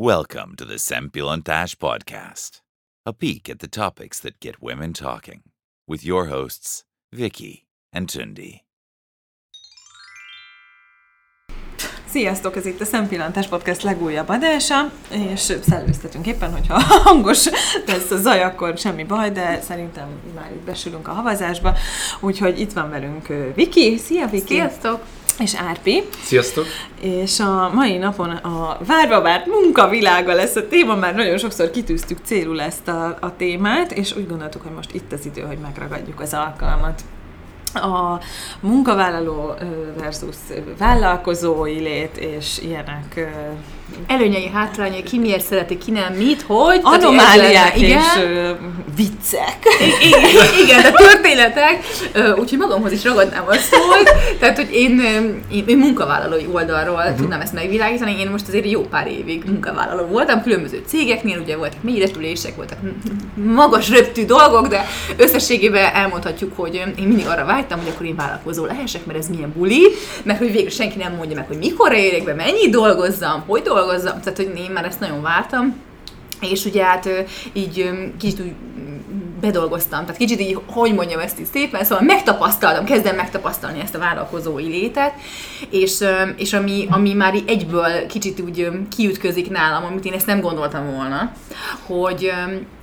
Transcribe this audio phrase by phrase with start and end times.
[0.00, 2.60] Welcome to the Sempilontash Podcast,
[3.04, 5.42] a peek at the topics that get women talking,
[5.88, 8.60] with your hosts, Vicky and Tundi.
[12.06, 17.48] Sziasztok, ez itt a Szempillantás Podcast legújabb adása, és szellőztetünk éppen, hogyha hangos
[17.86, 21.76] lesz a zaj, akkor semmi baj, de szerintem már itt besülünk a havazásba.
[22.20, 23.96] Úgyhogy itt van velünk Viki.
[23.96, 24.54] Szia, Viki!
[24.54, 25.04] Sziasztok!
[25.38, 26.02] És Árpi.
[26.22, 26.64] Sziasztok!
[27.00, 32.18] És a mai napon a várva várt munkavilága lesz a téma, már nagyon sokszor kitűztük
[32.24, 36.20] célul ezt a, a témát, és úgy gondoltuk, hogy most itt az idő, hogy megragadjuk
[36.20, 37.02] az alkalmat
[37.74, 38.20] a
[38.60, 39.54] munkavállaló
[39.96, 40.36] versus
[40.78, 43.30] vállalkozói lét és ilyenek
[44.06, 46.80] Előnyei, hátrányai, ki miért szereti, ki nem, mit, hogy.
[46.82, 48.50] anomáliák Tehát, igen, és ö,
[48.96, 49.58] viccek.
[50.64, 51.78] igen, de történetek,
[52.38, 54.10] úgyhogy magamhoz is ragadnám a szót.
[54.40, 55.00] Tehát, hogy én,
[55.50, 57.16] én, én munkavállalói oldalról uh-huh.
[57.16, 58.20] tudnám ezt megvilágítani.
[58.20, 62.78] Én most azért jó pár évig munkavállaló voltam, különböző cégeknél, ugye voltak mélyretülések, voltak
[63.34, 68.64] magas röptű dolgok, de összességében elmondhatjuk, hogy én mindig arra vágytam, hogy akkor én vállalkozó
[68.64, 69.82] lehessek, mert ez milyen buli,
[70.22, 73.77] mert hogy végül senki nem mondja meg, hogy mikor érjek be, mennyit dolgozzam, hogy dolgozzam,
[73.86, 75.76] tehát hogy én már ezt nagyon vártam.
[76.40, 77.08] És ugye hát
[77.52, 78.52] így kicsit úgy
[79.40, 83.98] bedolgoztam, tehát kicsit így, hogy mondjam ezt így szépen, szóval megtapasztaltam, kezdem megtapasztalni ezt a
[83.98, 85.12] vállalkozói létet,
[85.70, 86.04] és,
[86.36, 90.94] és ami, ami már így egyből kicsit úgy kiütközik nálam, amit én ezt nem gondoltam
[90.94, 91.32] volna,
[91.86, 92.32] hogy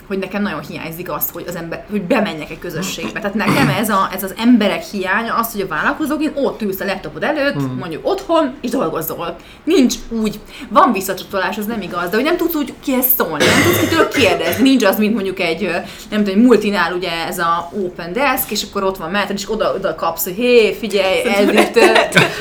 [0.08, 3.20] hogy nekem nagyon hiányzik az, hogy az ember, hogy bemenjek egy közösségbe.
[3.20, 6.80] Tehát nekem ez, a, ez az emberek hiánya, az, hogy a vállalkozók, én ott ülsz
[6.80, 7.78] a laptopod előtt, mm.
[7.78, 9.36] mondjuk otthon, és dolgozol.
[9.64, 10.40] Nincs úgy,
[10.70, 14.08] van visszacsatolás, az nem igaz, de hogy nem tudsz úgy kihez szólni, nem tudsz kitől
[14.08, 14.70] kérdezni.
[14.70, 15.70] Nincs az, mint mondjuk egy,
[16.10, 19.52] nem tudom, egy multinál ugye ez a open desk, és akkor ott van melletted, és
[19.52, 21.20] oda, oda kapsz, hogy hé, figyelj.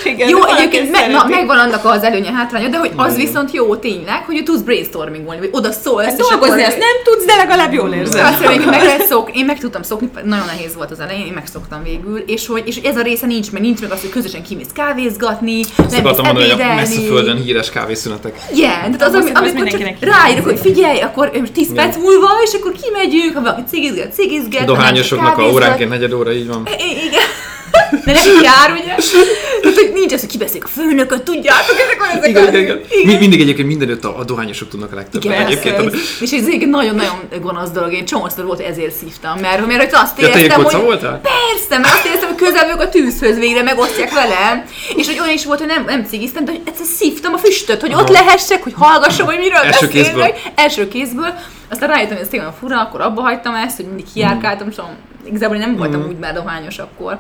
[0.05, 3.77] Igen, Jó, egyébként me, na, megvan annak az előnye, hátránya, de hogy az viszont jó
[3.77, 7.54] tényleg, hogy tudsz brainstormingolni, vagy oda szólsz, és Dolgozni akkor- azt nem tudsz, de legalább
[7.73, 8.25] jól érzed.
[8.25, 11.33] azt mondom, meg lehet szok, én meg tudtam szokni, nagyon nehéz volt az elején, én
[11.33, 14.43] megszoktam végül, és hogy és ez a része nincs meg, nincs meg az, hogy közösen
[14.43, 16.81] kimész kávézgatni, Azt nem akartam mondani, hogy a ebédelni.
[16.81, 18.39] messze földön híres kávészünetek.
[18.55, 22.73] Igen, tehát az, ami, amikor csak ráírok, hogy figyelj, akkor 10 perc múlva, és akkor
[22.83, 24.61] kimegyünk, ha valaki cigizget, cigizget.
[24.61, 26.69] ha nem, Dohányosoknak a óránként negyed óra, így van.
[27.07, 27.23] Igen.
[28.05, 28.95] De neki jár, ugye?
[29.63, 32.81] Tehát, hogy nincs az, hogy kibeszéljük a főnököt, tudjátok, ezek olyan ezek Igen, igen, igen.
[33.07, 35.25] Mi- Mindig egyébként mindenütt a, a dohányosok tudnak a legtöbbet.
[35.25, 35.77] Igen, egyébként.
[35.77, 35.97] persze.
[36.21, 40.19] és ez egyébként nagyon-nagyon gonosz dolog, én csomószor volt, ezért szívtam, mert, mert hogy azt
[40.19, 41.21] éreztem, hogy voltál?
[41.21, 44.65] persze, mert azt éreztem, hogy közel a tűzhöz végre, megosztják velem,
[44.97, 47.81] és hogy olyan is volt, hogy nem, nem cigiztem, de hogy egyszer szívtam a füstöt,
[47.81, 48.13] hogy ott Aha.
[48.13, 50.41] lehessek, hogy hallgassam, hogy miről Első beszélnek.
[50.55, 51.35] Első kézből.
[51.71, 54.77] Aztán rájöttem, hogy ez tényleg fura, akkor abba hagytam ezt, hogy mindig kiárkáltam, és
[55.27, 56.09] igazából én nem voltam Mhm.
[56.09, 57.19] úgy már dohányos akkor.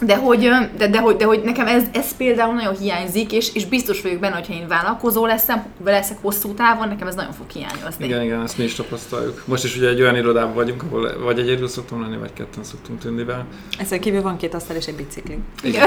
[0.00, 3.66] De hogy, de, de, hogy, de hogy nekem ez, ez például nagyon hiányzik, és, és
[3.66, 8.04] biztos vagyok benne, hogyha én vállalkozó leszem, leszek hosszú távon, nekem ez nagyon fog hiányozni.
[8.04, 9.42] Igen, igen, ezt mi is tapasztaljuk.
[9.44, 12.98] Most is ugye egy olyan irodában vagyunk, ahol vagy egyedül szoktunk lenni, vagy ketten szoktunk
[12.98, 13.46] tűnnivel.
[13.78, 15.38] Ezen kívül van két asztal és egy bicikli.
[15.62, 15.86] Igen.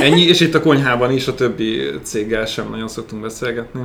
[0.00, 3.82] Ennyi, és itt a konyhában is a többi céggel sem nagyon szoktunk beszélgetni.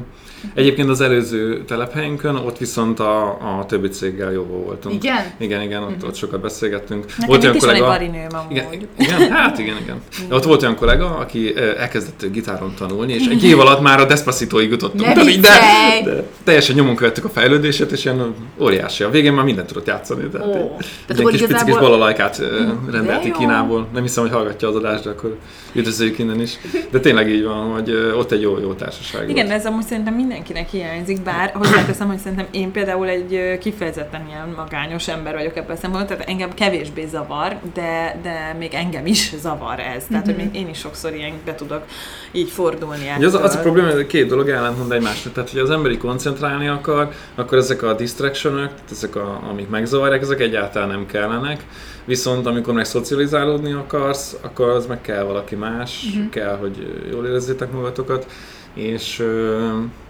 [0.53, 3.27] Egyébként az előző telephelyünkön, ott viszont a,
[3.59, 4.95] a többi céggel jobban voltunk.
[5.03, 5.23] Igen?
[5.37, 7.05] Igen, igen, ott, ott sokat beszélgettünk.
[7.17, 8.11] Nekem itt is van egy.
[8.49, 8.65] Igen,
[8.97, 10.01] igen, hát igen, igen.
[10.29, 14.05] De ott volt olyan kollega, aki elkezdett gitáron tanulni, és egy év alatt már a
[14.05, 15.13] Despacito-ig jutottunk.
[15.13, 16.03] De, viccelj!
[16.03, 19.03] de, teljesen nyomon követtük a fejlődését, és ilyen óriási.
[19.03, 20.27] A végén már mindent tudott játszani.
[20.31, 20.51] Tehát Ó.
[20.51, 22.47] egy, Tehát egy akkor kis picikis igazából- balalajkát eh,
[22.91, 23.33] rendelt ki jó.
[23.33, 23.87] Kínából.
[23.93, 25.37] Nem hiszem, hogy hallgatja az adást, de akkor
[25.73, 26.57] üdvözöljük innen is.
[26.91, 29.57] De tényleg így van, hogy ott egy jó, jó társaság Igen, volt.
[29.59, 35.07] ez amúgy szerintem mindenkinek hiányzik, bár hozzáteszem, hogy szerintem én például egy kifejezetten ilyen magányos
[35.07, 39.79] ember vagyok ebben a szempontból, tehát engem kevésbé zavar, de, de még engem is zavar
[39.79, 40.05] ez.
[40.09, 41.85] Tehát, hogy még én is sokszor ilyen be tudok
[42.31, 43.09] így fordulni.
[43.23, 45.33] Az, az a probléma, hogy két dolog ellentmond egymásnak.
[45.33, 50.21] Tehát, hogy az emberi koncentrálni akar, akkor ezek a distractionok, tehát ezek, a, amik megzavarják,
[50.21, 51.65] ezek egyáltalán nem kellenek.
[52.05, 56.29] Viszont amikor meg szocializálódni akarsz, akkor az meg kell valaki más, uh-huh.
[56.29, 58.25] kell, hogy jól érezzétek magatokat,
[58.73, 59.23] és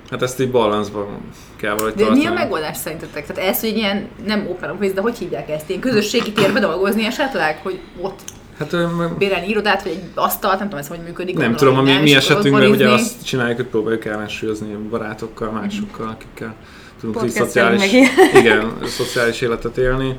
[0.09, 1.07] hát ezt így balanszban
[1.55, 2.19] kell valahogy De tartani.
[2.19, 3.25] mi a megoldás szerintetek?
[3.27, 5.69] Tehát ez, hogy ilyen, nem open office, de hogy hívják ezt?
[5.69, 7.59] Ilyen közösségi térbe dolgozni esetleg?
[7.63, 8.19] Hogy ott
[8.59, 8.75] Hát
[9.17, 11.37] bérelni irodát, vagy egy asztalt, nem tudom ez hogy működik.
[11.37, 16.55] nem tudom, a mi, mi esetünkben ugye azt csináljuk, hogy próbáljuk ellensúlyozni barátokkal, másokkal, akikkel
[16.99, 17.91] tudunk így szociális,
[18.39, 20.15] igen, szociális életet élni.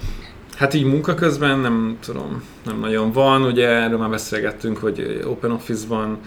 [0.57, 5.51] Hát így munka közben nem tudom, nem nagyon van, ugye erről már beszélgettünk, hogy Open
[5.51, 6.19] Office-ban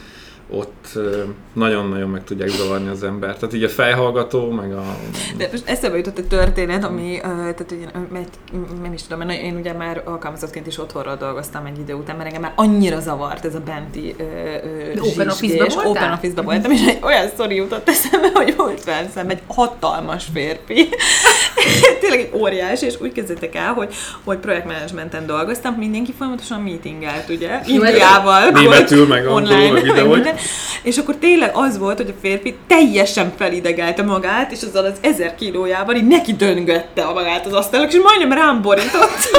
[0.50, 1.00] ott
[1.54, 3.40] nagyon-nagyon meg tudják zavarni az embert.
[3.40, 4.84] Tehát így a fejhallgató, meg a...
[5.38, 7.86] De most eszembe jutott egy történet, ami, tehát ugye,
[8.82, 12.28] nem is tudom, mert én ugye már alkalmazottként is otthonról dolgoztam egy idő után, mert
[12.28, 15.88] engem már annyira zavart ez a benti uh, Open Office-ba voltál?
[15.88, 20.90] Open Office-ba voltam, és egy olyan sztori jutott eszembe, hogy volt velem egy hatalmas férfi.
[22.02, 23.94] Tényleg egy óriás, és úgy kezdődtek el, hogy,
[24.24, 27.60] hogy projektmenedzsmenten dolgoztam, mindenki folyamatosan meetingelt, ugye?
[27.66, 28.50] Indiával.
[28.50, 30.16] Németül, meg online, meg videó,
[30.84, 35.36] És akkor tényleg az volt, hogy a férfi teljesen felidegelte magát, és azzal az ezer
[35.36, 39.30] kilójával így neki döngötte a magát az asztalnak, és majdnem rám borított.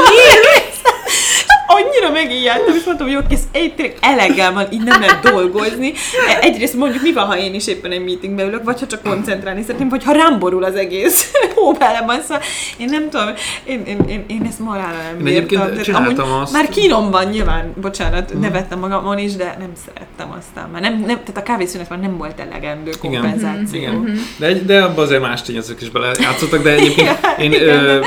[1.77, 5.93] Annyira megijedtem, és mondtam, hogy jó, kész, egy tényleg eleggel van, így nem lehet dolgozni.
[6.29, 9.03] E- Egyrészt mondjuk, mi van, ha én is éppen egy meetingbe ülök, vagy ha csak
[9.03, 12.43] koncentrálni szeretném, vagy ha rám borul az egész hóbelemban, szóval
[12.77, 13.27] én nem tudom,
[13.65, 15.83] én, én, én, én ezt marára nem Én egyébként bírtam.
[15.83, 20.69] Csináltam azt- Már kínom van nyilván, bocsánat, nevettem magamon is, de nem szerettem aztán.
[20.73, 23.81] Már nem, nem, tehát a kávészünet már nem volt elegendő kompenzáció.
[23.81, 24.19] Igen.
[24.39, 27.85] De, egy- de abban azért más tényezők is belejátszottak, de egyébként én Igen.
[27.85, 28.01] ö,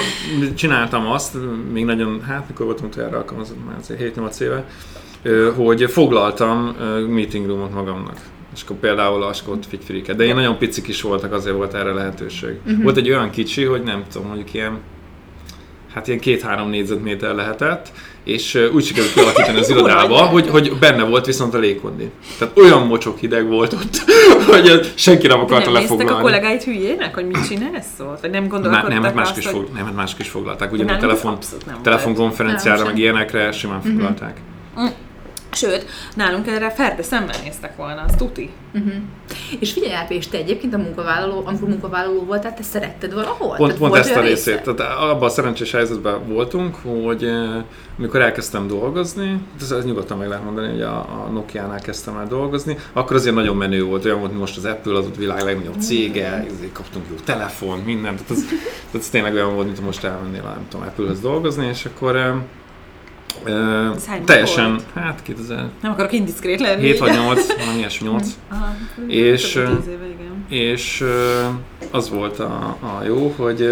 [0.56, 1.34] csináltam azt,
[1.74, 4.65] még nagyon, hát mikor voltunk erre alkalmazott, már azért 7-8 éve,
[5.56, 6.75] hogy foglaltam
[7.09, 8.18] meeting roomot magamnak.
[8.56, 10.15] És akkor például a Scott Figfriket.
[10.15, 12.56] De én nagyon picik is voltak, azért volt erre lehetőség.
[12.65, 12.83] Uh-huh.
[12.83, 14.80] Volt egy olyan kicsi, hogy nem tudom, mondjuk ilyen
[15.94, 17.92] hát ilyen két-három négyzetméter lehetett,
[18.28, 22.12] és úgy sikerült kialakítani az irodába, hogy, hogy benne volt viszont a légkondi.
[22.38, 23.98] Tehát olyan mocsok hideg volt ott,
[24.52, 26.22] hogy senki nem akarta nem néztek a lefoglalni.
[26.22, 28.22] kollégáid hülyének, hogy mit csinálsz ott?
[28.22, 30.72] Vagy nem gondolkodtak nem, hát mások azt, is, fog, nem, hát mások is foglalták.
[30.72, 31.38] Ugye a telefon,
[31.82, 34.38] telefonkonferenciára, meg ilyenekre simán foglalták.
[35.57, 38.50] Sőt, nálunk erre ferde szemben néztek volna, az tuti.
[39.59, 43.56] És figyelj át, és te egyébként a munkavállaló, amikor munkavállaló voltál, te szeretted valahol?
[43.56, 44.45] Pont, Tehát pont ezt a részét.
[44.45, 44.74] része?
[44.74, 47.63] Tehát abban a szerencsés helyzetben voltunk, hogy eh,
[47.98, 52.27] amikor elkezdtem dolgozni, ez, ez nyugodtan meg lehet mondani, hogy a, a Nokia-nál kezdtem el
[52.27, 55.80] dolgozni, akkor azért nagyon menő volt, olyan volt, most az Apple, az ott világ legnagyobb
[55.80, 58.24] cége, ezért kaptunk jó telefon, mindent.
[58.24, 58.48] Tehát ez,
[58.92, 62.33] tehát ez tényleg olyan volt, mint most elmennél, nem tudom, Apple-hez dolgozni, és akkor eh,
[64.25, 64.84] teljesen, volt?
[64.94, 66.98] hát 2007 Nem akarok indiszkrét lenni.
[66.98, 68.28] vagy 8, valami ilyesmi 8.
[68.51, 68.75] Aha,
[69.07, 70.07] És, éve,
[70.50, 71.04] és
[71.92, 73.69] az volt a, a jó, hogy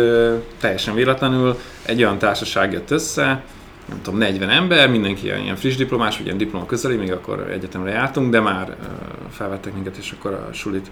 [0.59, 3.43] teljesen véletlenül egy olyan társaság jött össze,
[3.89, 7.91] nem tudom, 40 ember, mindenki ilyen, friss diplomás, vagy ilyen diploma közeli, még akkor egyetemre
[7.91, 8.75] jártunk, de már
[9.31, 10.91] felvettek minket, és akkor a sulit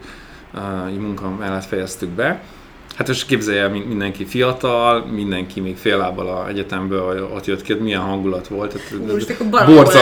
[0.91, 2.43] így munka mellett fejeztük be.
[2.95, 7.61] Hát és képzelje el, min- mindenki fiatal, mindenki még fél lábbal a egyetemből ott jött
[7.61, 8.73] ki, milyen hangulat volt.
[8.73, 8.89] Tehát,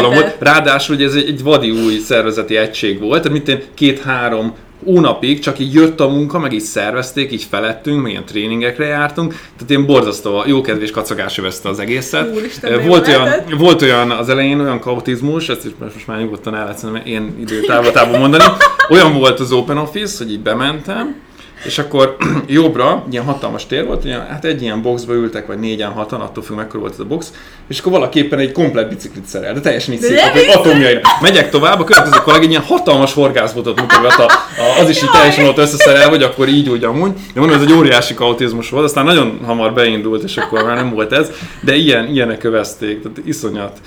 [0.10, 0.14] lett.
[0.14, 0.36] volt.
[0.40, 4.54] Ráadásul ugye ez egy, egy vadi új szervezeti egység volt, tehát mint én két-három
[4.84, 9.32] hónapig csak így jött a munka, meg így szervezték, így felettünk, meg ilyen tréningekre jártunk,
[9.32, 12.36] tehát ilyen borzasztó jókedvés kacagás övezte az egészet.
[12.36, 13.58] Úristen, volt, olyan, lehetett.
[13.58, 18.20] volt olyan az elején, olyan kaotizmus, ezt is most már nyugodtan el lehet ilyen időtávlatában
[18.20, 18.44] mondani,
[18.90, 21.16] olyan volt az Open Office, hogy így bementem,
[21.64, 22.16] és akkor
[22.48, 26.44] jobbra, ilyen hatalmas tér volt, ilyen, hát egy ilyen boxba ültek, vagy négyen, hatan, attól
[26.44, 27.32] függ, mekkora volt ez a box,
[27.68, 30.20] és akkor valaki éppen egy komplet biciklit szerel, de teljesen így szép,
[30.54, 31.02] atomjaira.
[31.22, 35.10] Megyek tovább, a következő kollega egy ilyen hatalmas horgászbotot mutogat, a, a, az is így
[35.10, 37.12] teljesen ott összeszerel, hogy akkor így úgy amúgy.
[37.34, 40.90] De mondom, ez egy óriási kaotizmus volt, aztán nagyon hamar beindult, és akkor már nem
[40.90, 41.32] volt ez,
[41.62, 43.78] de ilyen, ilyenek övezték, tehát iszonyat.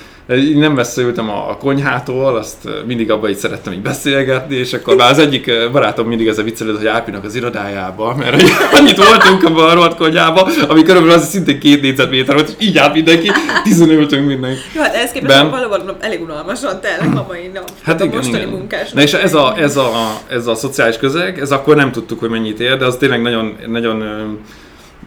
[0.54, 4.96] Nem messze ültem a, a konyhától, azt mindig abban így szerettem így beszélgetni, és akkor
[4.96, 8.96] már az egyik barátom mindig ez a viccelődött, hogy Ápinak az irodájába, mert hogy annyit
[8.96, 12.94] voltunk abban a rohadt konyhába, ami körülbelül az szintén két négyzetméter volt, és így állt
[12.94, 13.30] mindenki,
[13.64, 14.60] tizen ültünk mindenki.
[14.74, 17.70] Jó, hát ehhez képest Ben- valóban elég unalmasan telnek a mai nap.
[17.82, 18.48] Hát a igen, mostani igen.
[18.48, 18.92] munkás.
[18.92, 19.90] Na és ez a, ez, a,
[20.28, 23.56] ez a szociális közeg, ez akkor nem tudtuk, hogy mennyit ér, de az tényleg nagyon,
[23.66, 24.02] nagyon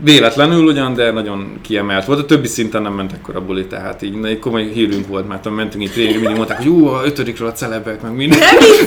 [0.03, 2.19] véletlenül ugyan, de nagyon kiemelt volt.
[2.19, 5.49] A többi szinten nem ment akkor a buli, tehát így egy komoly hírünk volt, mert
[5.56, 8.39] mentünk itt tréningre, mindig mondták, hogy ú, a ötödikről a celebek, meg minden.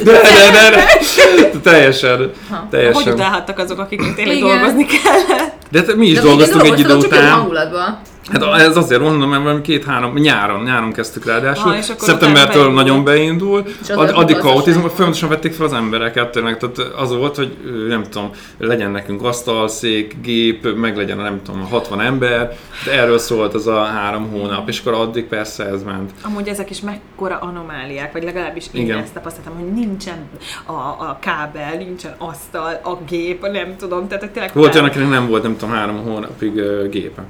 [0.05, 0.21] De, de,
[0.53, 3.13] de, de, de, teljesen, Hogy teljesen.
[3.13, 4.49] utálhattak azok, akiknek tényleg Igen.
[4.49, 5.53] dolgozni kellett?
[5.71, 7.31] De te- mi is De dolgoztunk egy idő csak után.
[7.31, 7.99] hangulatban.
[8.31, 11.73] Hát ez azért mondom, mert valami két-három, nyáron, nyáron kezdtük ráadásul.
[11.73, 13.69] És Szeptembertől nagyon beindult.
[13.83, 17.57] És Ad, addig kaotizmus, folyamatosan vették fel az embereket, tényleg, tehát az volt, hogy
[17.89, 22.57] nem tudom, legyen nekünk asztalszék, gép, meg legyen nem tudom, 60 ember.
[22.85, 26.11] De erről szólt az a három hónap, és akkor addig persze ez ment.
[26.23, 28.99] Amúgy ezek is mekkora anomáliák, vagy legalábbis én Igen.
[28.99, 30.29] ezt tapasztaltam, hogy nincsen
[30.67, 35.29] a, a kábel, nincsen asztal, a gép, nem tudom, tehát tényleg Volt olyan, akinek nem
[35.29, 37.23] volt, nem tudom, három hónapig ö, gépe.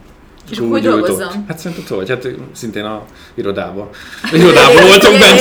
[0.50, 1.44] És úgy hogy dolgozzam?
[1.48, 2.08] Hát szerintem hogy?
[2.08, 3.02] Hát szintén a
[3.34, 3.88] irodában.
[4.32, 5.40] Irodában voltunk bent.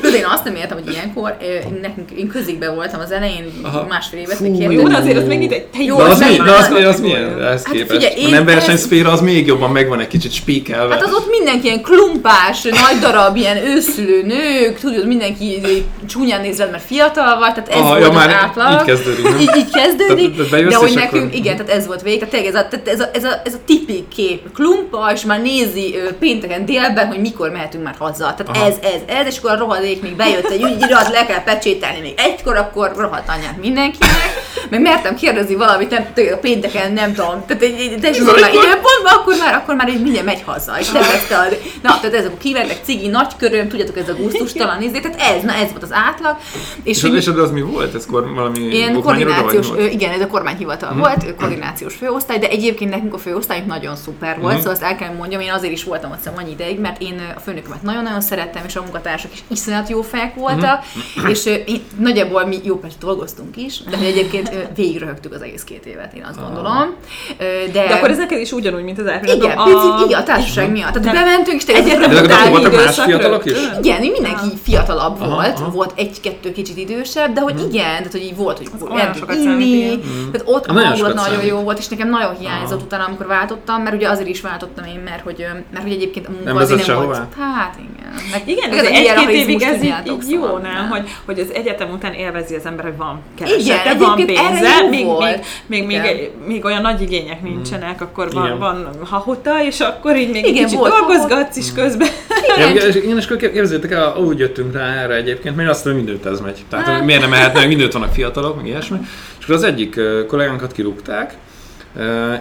[0.00, 1.36] Tudod, én azt nem értem, hogy ilyenkor,
[1.82, 3.86] nekünk, én középben voltam az elején, Aha.
[3.88, 6.36] másfél évet, Fú, Jó, de azért az még itt egy Jó, De az, az mi,
[6.36, 7.90] de az, az milyen ehhez Hát képest?
[8.02, 10.94] figyelj, én a nem ez- versenyszféra az még jobban megvan egy kicsit spíkelve.
[10.94, 16.40] Hát az ott mindenki ilyen klumpás, nagy darab, ilyen őszülő nők, tudod, mindenki így csúnyán
[16.40, 18.72] néz rád, mert fiatal vagy, tehát ez Aha, volt ja, az már átlag.
[18.80, 19.26] így kezdődik?
[19.40, 22.46] Így, így kezdődik, tehát bejössz, de hogy nekünk, akkor- igen, tehát ez volt végig, tehát
[22.46, 26.64] ez a, ez a, ez a, ez a tipik kép, klumpa, és már nézi pénteken
[26.64, 28.34] délben, hogy mikor mehetünk már haza.
[28.36, 28.66] Tehát Aha.
[28.66, 32.14] ez, ez, ez, és akkor a rohadék még bejött egy ügyirat, le kell pecsételni még
[32.16, 34.44] egykor, akkor rohadt anyát mindenkinek.
[34.70, 39.12] Meg mertem kérdezni valamit, nem, a pénteken nem tudom, tehát egy, egy teljesen normál időpontban,
[39.16, 42.38] akkor már, akkor már így mindjárt megy haza, és nem a, na, tehát ez akkor
[42.38, 45.92] kivernek cigi nagy köröm, tudjátok, ez a gusztustalan izé, tehát ez, na ez volt az
[45.92, 46.36] átlag,
[46.82, 47.94] és, És, hogy- és az mi volt?
[47.94, 50.98] Ez kor, valami Ilyen koordinációs, igen, ez a kormányhivatal Mhm.
[50.98, 54.56] volt, koordinációs főosztály, de egyébként nekünk a főosztályunk nagyon szuper volt, Mhm.
[54.56, 57.32] szóval azt el kell mondjam, én azért is voltam ott szerintem annyi ideig, mert én
[57.36, 60.84] a főnökömet nagyon-nagyon szerettem, és a munkatársak is iszonyat jó fejek voltak,
[61.16, 61.26] Mhm.
[61.28, 66.14] és én, nagyjából mi jó persze dolgoztunk is, de egyébként végigröhögtük az egész két évet,
[66.14, 66.94] én azt gondolom.
[67.38, 69.44] Ö, De, De akkor ez neked is ugyanúgy, mint az árpillanat.
[69.44, 70.92] igen, picit, igen, a társaság miatt.
[70.92, 71.24] Tehát Nem.
[71.24, 73.52] bementünk, és akkor utáni voltak más időszak fiatalok is?
[73.82, 75.70] igen, mindenki fiatalabb Aha, volt, aha.
[75.70, 80.00] volt egy-kettő kicsit idősebb, de hogy igen, tehát hogy így volt, hogy számít, inni, igen.
[80.32, 84.05] tehát ott a Nagyon jó volt, és nekem nagyon hiányzott utána, amikor váltottam, mert ugye
[84.08, 87.34] azért is váltottam én, mert hogy, mert hogy egyébként a munka Nem azért nem volt.
[87.38, 88.14] Hát igen.
[88.30, 90.88] Meg, Igen, meg ez a egy-két évig ez így, így jó, szóval, nem?
[90.88, 94.48] Hogy, hogy az egyetem után élvezi az ember, hogy van Igen, keresete, van egyébként erre
[94.50, 96.30] pénze, még, még, még, még, Igen.
[96.46, 98.58] még, olyan nagy igények nincsenek, akkor van, Igen.
[98.58, 102.08] van hahota, és akkor így még Igen, kicsit volt dolgozgatsz is közben.
[102.56, 105.84] Ja, igen, és, igen, és akkor képzeljétek el, úgy jöttünk rá erre egyébként, mert azt
[105.84, 106.64] mondom, mindent ez megy.
[106.68, 107.04] Tehát Hát.
[107.04, 108.98] miért nem mehetne, meg mindent vannak fiatalok, meg ilyesmi.
[109.38, 111.34] És akkor az egyik kollégánkat kirúgták,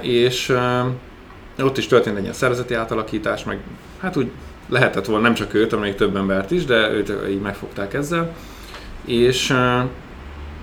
[0.02, 0.54] és
[1.60, 3.60] ott is történt egy ilyen szervezeti átalakítás, meg
[4.00, 4.32] hát úgy
[4.70, 8.36] lehetett volna, nem csak őt, hanem még több embert is, de őt így megfogták ezzel.
[9.06, 9.54] És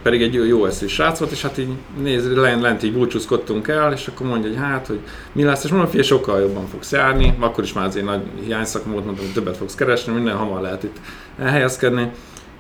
[0.03, 1.69] pedig egy jó, eszű srác volt, és hát így
[2.03, 4.99] néz, lent, lent így búcsúzkodtunk el, és akkor mondja, hogy hát, hogy
[5.33, 8.85] mi lesz, és mondom, hogy sokkal jobban fogsz járni, akkor is már azért nagy hiányszak
[8.85, 10.97] volt, mondtam, hogy többet fogsz keresni, minden hamar lehet itt
[11.39, 12.11] elhelyezkedni.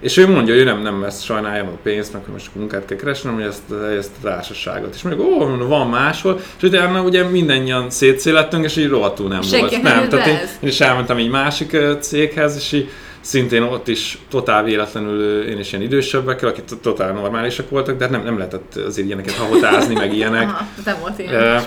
[0.02, 3.28] És ő mondja, hogy nem, nem ezt sajnálja a pénzt, meg most munkát kell keresni,
[3.28, 4.94] hanem hogy ezt, ezt a társaságot.
[4.94, 9.42] És mondjuk, ó, mondom, van máshol, és utána ugye mindannyian szétszélettünk, és így rohadtul nem
[9.42, 9.82] Senki volt.
[9.82, 12.88] nem tehát én, én is elmentem egy másik céghez, és így
[13.22, 18.04] szintén ott is totál véletlenül én is ilyen idősebbekkel, akik to- totál normálisak voltak, de
[18.04, 20.48] hát nem, nem lehetett azért ilyeneket hahotázni, meg ilyenek.
[20.48, 21.62] Aha, tehát nem volt ilyen.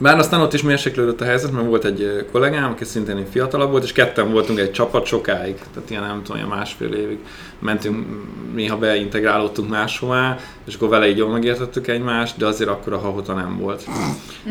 [0.00, 3.84] Bár aztán ott is mérséklődött a helyzet, mert volt egy kollégám, aki szintén fiatalabb volt,
[3.84, 7.18] és ketten voltunk egy csapat sokáig, tehát ilyen nem tudom, ilyen másfél évig
[7.58, 8.06] mentünk,
[8.54, 13.32] néha beintegrálódtunk máshová, és akkor vele így jól megértettük egymást, de azért akkor a hahota
[13.32, 13.84] nem volt.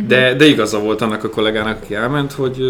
[0.08, 2.62] De, de igaza volt annak a kollégának, aki elment, hogy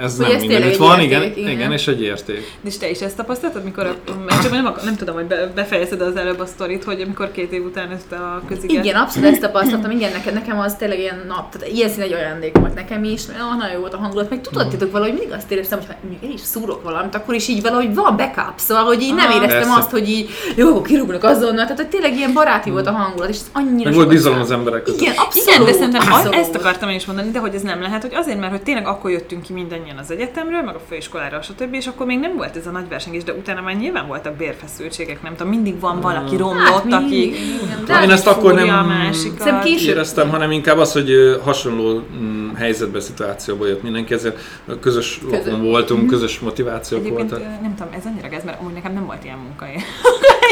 [0.00, 1.50] ez Hogy nem mindenütt van, érték, igen, igen.
[1.50, 2.56] igen, és egy érték.
[2.64, 3.94] És te is ezt tapasztaltad, mikor, a,
[4.42, 7.64] csak nem, nem tudom, hogy be- befejezed az előbb a sztorit, hogy amikor két év
[7.64, 8.84] után ezt a köziget...
[8.84, 12.12] Igen, abszolút ezt tapasztaltam, igen, neked, nekem az tényleg ilyen nap, tehát ilyen szín egy
[12.12, 15.32] ajándék volt nekem is, mert ah, nagyon jó volt a hangulat, meg tudod, valahogy mindig
[15.36, 18.84] azt éreztem, hogy ha én is szúrok valamit, akkor is így valahogy van backup, szóval,
[18.84, 19.43] hogy így nem Ah.
[19.50, 19.80] Éreztem Persze.
[19.80, 23.36] azt, hogy így jó, kirúgnak azonnal, tehát hogy tényleg ilyen baráti volt a hangulat, és
[23.36, 25.00] ez annyira Meg volt bizalom az emberek között.
[25.00, 25.48] Igen, abszolút.
[25.48, 26.34] Igen, de szerintem abszolút.
[26.34, 28.86] ezt akartam én is mondani, de hogy ez nem lehet, hogy azért, mert hogy tényleg
[28.86, 31.74] akkor jöttünk ki mindannyian az egyetemről, meg a főiskolára, stb.
[31.74, 35.22] és akkor még nem volt ez a nagy versengés, de utána már nyilván voltak bérfeszültségek,
[35.22, 37.84] nem tudom, mindig van valaki romlott, Hát, aki igen.
[37.86, 38.68] De Én ezt akkor nem
[39.86, 44.38] éreztem, hanem inkább az, hogy hasonló mm, helyzetbe, szituációba jött mindenki, ezért
[44.80, 45.46] közös Közös.
[45.46, 47.38] lapon voltunk, közös motivációk voltak.
[47.62, 49.76] nem tudom, ez annyira gáz, mert amúgy nekem nem volt ilyen munkahely.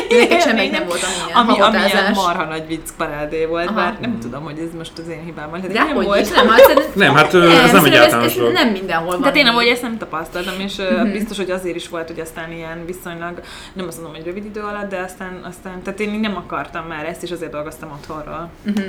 [0.08, 3.74] Neked semmelyik nem volt amilyen Ami, ami ilyen marha nagy vicc parádé volt, Aha.
[3.74, 5.66] bár nem tudom, hogy ez most az én hibám volt.
[5.72, 6.34] De Hát nem hogy volt.
[6.34, 6.60] nem, hát
[6.94, 9.20] Nem, hát, ö, ez nem egy általános ez, ez nem mindenhol van.
[9.20, 9.58] De tényleg, így.
[9.58, 11.02] hogy ezt nem tapasztaltam, és Mhm.
[11.02, 13.40] uh, biztos, hogy azért is volt, hogy aztán ilyen viszonylag,
[13.72, 17.04] nem azt mondom, hogy rövid idő alatt, de aztán, aztán tehát én nem akartam már
[17.04, 18.50] ezt, és azért dolgoztam otthonról.
[18.66, 18.84] Uh-huh.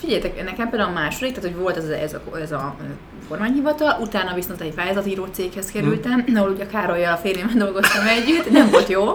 [0.00, 2.74] Figyeljetek, nekem például a második, tehát hogy volt ez a, ez a, ez a
[3.28, 8.70] kormányhivatal, utána viszont egy pályázatíró céghez kerültem, ahol ugye Károlyjal a férjemmel dolgoztam együtt, nem
[8.70, 9.14] volt jó.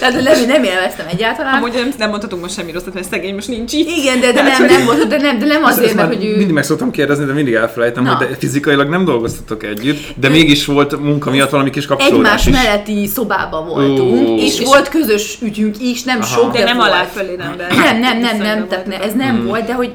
[0.00, 1.54] tehát nem, nem élveztem egyáltalán.
[1.54, 3.88] Amúgy nem, nem mondhatunk most semmi rosszat, mert szegény most nincs így.
[3.88, 6.36] Igen, de, de nem, nem volt, de nem, de nem azért, ezt mert hogy ő...
[6.36, 8.14] Mindig meg szoktam kérdezni, de mindig elfelejtem, Na.
[8.14, 12.46] hogy de fizikailag nem dolgoztatok együtt, de mégis volt munka miatt valami kis kapcsolódás egymás
[12.46, 12.52] is.
[12.64, 16.26] melletti szobában voltunk, és, És- volt közös ügyünk is, nem Aha.
[16.34, 16.90] sok, De nem volt.
[16.90, 19.46] alá fölé, nem, de Nem, nem, nem, nem, tehát ne, ez nem Hmm.
[19.46, 19.92] volt, de hogy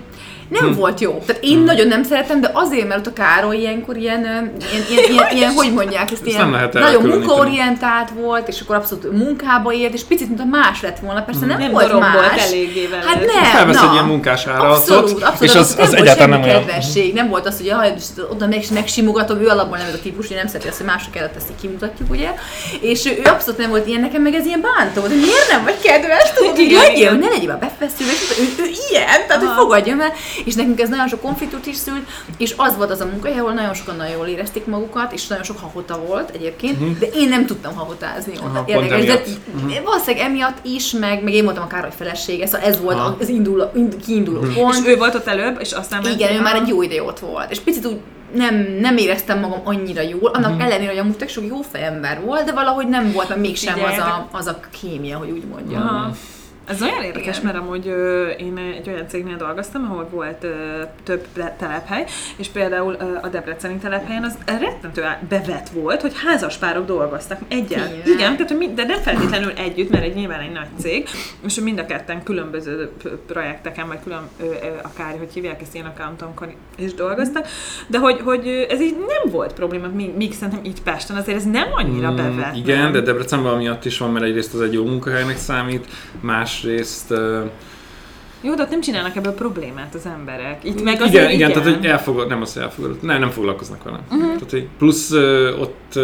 [0.60, 0.75] nem Hm.
[0.79, 1.24] volt jó.
[1.25, 4.53] Tehát én nagyon nem szeretem, de azért, mert ott a Károly ilyenkor ilyen, ilyen,
[4.89, 8.75] ilyen, ilyen, ilyen hogy mondják, ezt Ezt ilyen nem lehet nagyon munkaorientált volt, és akkor
[8.75, 11.22] abszolút munkába ért, és picit, mint a más lett volna.
[11.24, 12.48] Persze nem, Nem volt más.
[12.48, 13.03] eléggé vele.
[13.05, 13.88] Hát nem, Felvesz na.
[13.88, 16.65] egy ilyen munkás áratot, Abszolút, abszolút, és az, az volt egyáltalán nem semmi olyan.
[16.65, 17.93] kedvesség, nem volt az, hogy jaj,
[18.31, 21.15] oda meg, megsimogatom, ő alapból nem ez a típus, hogy nem szereti azt, hogy mások
[21.15, 22.29] előtt ezt így kimutatjuk, ugye?
[22.79, 25.63] És ő, abszolút nem volt ilyen, nekem meg ez ilyen bántó, volt, hogy miért nem
[25.63, 29.55] vagy kedves, tudod, hogy legyél, ne legyél már befeszülve, és ő, ő, ilyen, tehát hogy
[29.58, 30.13] fogadjam el,
[30.45, 32.07] és nekünk ez nagyon sok konfliktust is szült,
[32.38, 35.43] és az volt az a munkahely, ahol nagyon sokan nagyon jól érezték magukat, és nagyon
[35.43, 38.43] sok hahota volt egyébként, de én nem tudtam hahotázni ott.
[38.48, 38.55] Mhm.
[38.55, 39.21] Aha, Érdekes, de
[39.62, 39.83] emiatt.
[39.83, 43.63] valószínűleg emiatt is, meg, meg én voltam a Károly felesége, szóval ez volt az induló,
[43.75, 44.53] ind- kiinduló Mhm.
[44.53, 44.74] pont.
[44.75, 47.03] És ő volt ott előbb, és aztán ment Igen, ő a- már egy jó ide
[47.03, 47.51] ott volt.
[47.51, 47.98] És picit úgy
[48.36, 50.62] nem, nem éreztem magam annyira jól, annak Mhm.
[50.62, 53.79] ellenére, hogy amúgy tök sok jó fejember volt, de valahogy nem volt, mert mégsem az
[53.79, 54.07] Figyeljetek.
[54.07, 55.81] a, az a kémia, hogy úgy mondjam.
[55.81, 56.12] Aha.
[56.72, 57.51] Ez olyan érdekes, Igen.
[57.54, 60.50] mert amúgy ö, én egy olyan cégnél dolgoztam, ahol volt ö,
[61.04, 66.58] több le- telephely, és például ö, a Debreceni telephelyen az rettentő bevett volt, hogy házas
[66.58, 67.88] párok dolgoztak egyen.
[67.88, 68.08] Tényleg?
[68.08, 71.08] Igen, tehát, hogy mi- de nem feltétlenül együtt, mert egy nyilván egy nagy cég,
[71.46, 72.92] és mind a ketten különböző
[73.28, 74.50] projekteken, vagy külön, ö, ö,
[74.82, 76.48] akár, hogy hívják ezt ilyen accountonkon
[76.78, 77.48] is dolgoztak,
[77.88, 79.88] de hogy, hogy ez így nem volt probléma,
[80.18, 82.56] míg, szerintem itt Pesten azért ez nem annyira Mm, bevett.
[82.56, 82.92] Igen, nem?
[82.92, 85.88] de Debrecenben miatt is van, mert egyrészt az egy jó munkahelynek számít,
[86.63, 87.13] másrészt...
[88.44, 90.63] Jó, de ott nem csinálnak ebből problémát az emberek.
[90.63, 93.84] Itt meg azért igen, igen, tehát hogy elfogad, nem az, hogy elfogadod, nem, nem foglalkoznak
[93.84, 94.00] vele.
[94.12, 94.34] Uh-huh.
[94.34, 95.12] Tehát, hogy plusz
[95.60, 96.00] ott,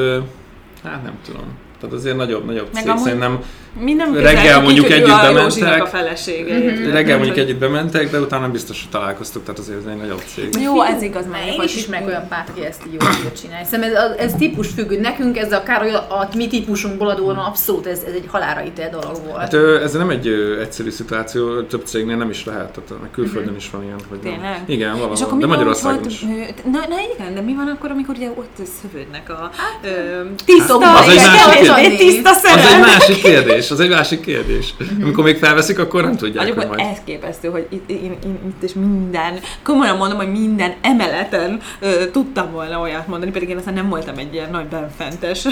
[0.83, 1.45] hát nem tudom,
[1.79, 3.39] tehát azért nagyobb, nagyobb Meg cég, amúgy- szerintem
[3.79, 5.83] Mi nem Reggel mondjuk együtt bementek.
[5.83, 6.57] A felesége.
[6.57, 6.67] Mhm.
[6.67, 6.91] érted?
[6.91, 10.61] reggel mondjuk együtt bementek, de utána biztos, hogy találkoztuk, tehát azért ez egy nagyobb cég.
[10.61, 13.65] Jó, ez igaz, Már már én is ismerek olyan párt, aki ezt így jól csinálni.
[13.65, 14.99] Szerintem ez, ez típus függő.
[14.99, 15.63] Nekünk ez a,
[16.09, 19.37] a mi típusunkból adódóan abszolút ez, ez egy halára ítélt dolog volt.
[19.37, 19.53] Hát
[19.83, 20.27] ez nem egy
[20.61, 24.31] egyszerű szituáció, több cégnél nem is lehet, tehát külföldön is van ilyen, hogy nem.
[24.31, 24.41] Mhm.
[24.41, 24.63] Tényleg?
[24.65, 26.19] Igen, valahol, És akkor de Magyarországon is.
[26.71, 29.49] Na, na igen, de mi van akkor, amikor ugye ott szövődnek a
[29.83, 29.87] ö,
[30.45, 31.97] Tiszta, tiszta, az egy igen, másik kevésbé kérdés.
[31.99, 32.79] tiszta Az egy szerelem.
[32.79, 33.21] másik
[33.67, 34.73] kérdés, az egy másik kérdés.
[35.01, 36.87] Amikor még felveszik, akkor nem tudják, hogy Mondjuk, majd.
[36.87, 42.09] hogy elképesztő, hogy itt, én, én, itt is minden, komolyan mondom, hogy minden emeleten ö,
[42.11, 45.47] tudtam volna olyat mondani, pedig én aztán nem voltam egy ilyen nagy benfentes,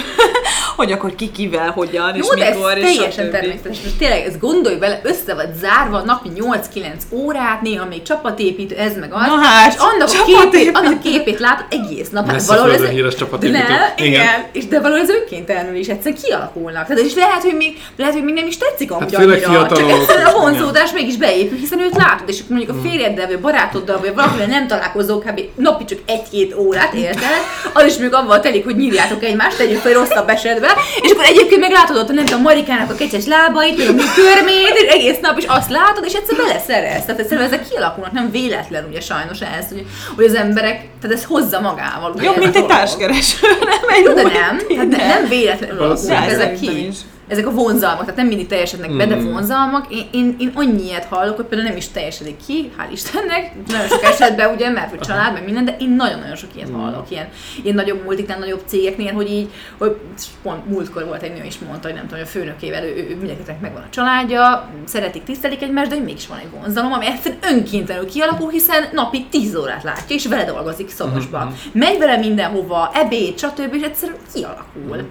[0.76, 3.80] hogy akkor ki kivel, hogyan, és Jó, de ez mikor, és teljesen természetes.
[3.82, 8.96] Most tényleg, ezt gondolj bele, össze vagy zárva napi 8-9 órát, néha még csapatépítő, ez
[8.96, 9.26] meg az.
[9.26, 10.60] Na hát, és annak a, csapatépítő.
[10.60, 12.30] képét, annak a képét látod egész nap.
[12.30, 13.58] Hát valahol ez, híres de csapatépítő.
[13.58, 14.08] nem, igen.
[14.10, 14.44] Igen.
[14.52, 16.86] És de valahol ez önkéntelenül is egyszerűen kialakulnak.
[16.86, 19.50] Tehát és lehet, hogy még, lehet, hogy még nem is tetszik amúgy Hát annyira, csak
[19.50, 20.40] fiatalok, egyszerűen a igen.
[20.42, 24.14] vonzódás mégis beépül, hiszen őt látod, és akkor mondjuk a férjeddel, vagy a barátoddal, vagy
[24.14, 25.40] valakivel nem találkozók, kb.
[25.54, 27.36] napi csak egy-két órát élted,
[27.72, 30.65] az is még avval telik, hogy nyírjátok egymást, tegyük fel rosszabb esetben,
[31.00, 34.02] és akkor egyébként meg látod ott, nem tudom, Marikának a kecses lábait, meg a mi
[34.14, 37.04] körmét, és egész nap is azt látod, és egyszer beleszerez.
[37.04, 41.24] Tehát egyszerűen ezek kialakulnak, nem véletlen ugye sajnos ez, hogy, hogy az emberek, tehát ez
[41.24, 42.14] hozza magával.
[42.22, 45.06] Jobb, mint egy társkereső, nem egy Jó, de nem, hát Tinder.
[45.06, 46.86] nem, véletlenül alakulnak ezek ki.
[46.86, 46.96] is.
[47.28, 49.32] Ezek a vonzalmak, tehát nem mindig teljesednek be, de Mm.
[49.32, 49.94] vonzalmak.
[49.94, 53.86] Én, én, én annyi ilyet hallok, hogy például nem is teljesedik ki, hál' Istennek, nagyon
[53.88, 57.28] sok esetben ugye, mert hogy család, meg minden, de én nagyon-nagyon sok ilyet hallok, ilyen,
[57.62, 59.96] ilyen nagyobb multiknál, nagyobb cégeknél, hogy így, hogy
[60.42, 63.16] pont múltkor volt egy nő is mondta, hogy nem tudom, hogy a főnökével ő, ő
[63.16, 68.08] mindenkinek megvan a családja, szeretik, tisztelik egymást, de mégis van egy vonzalom, ami egyszerűen önkéntelenül
[68.08, 71.54] kialakul, hiszen napi 10 órát látja, és vele dolgozik szorosban.
[71.72, 73.74] Megy vele mindenhova, ebéd, stb.
[73.74, 75.06] és egyszerűen kialakul.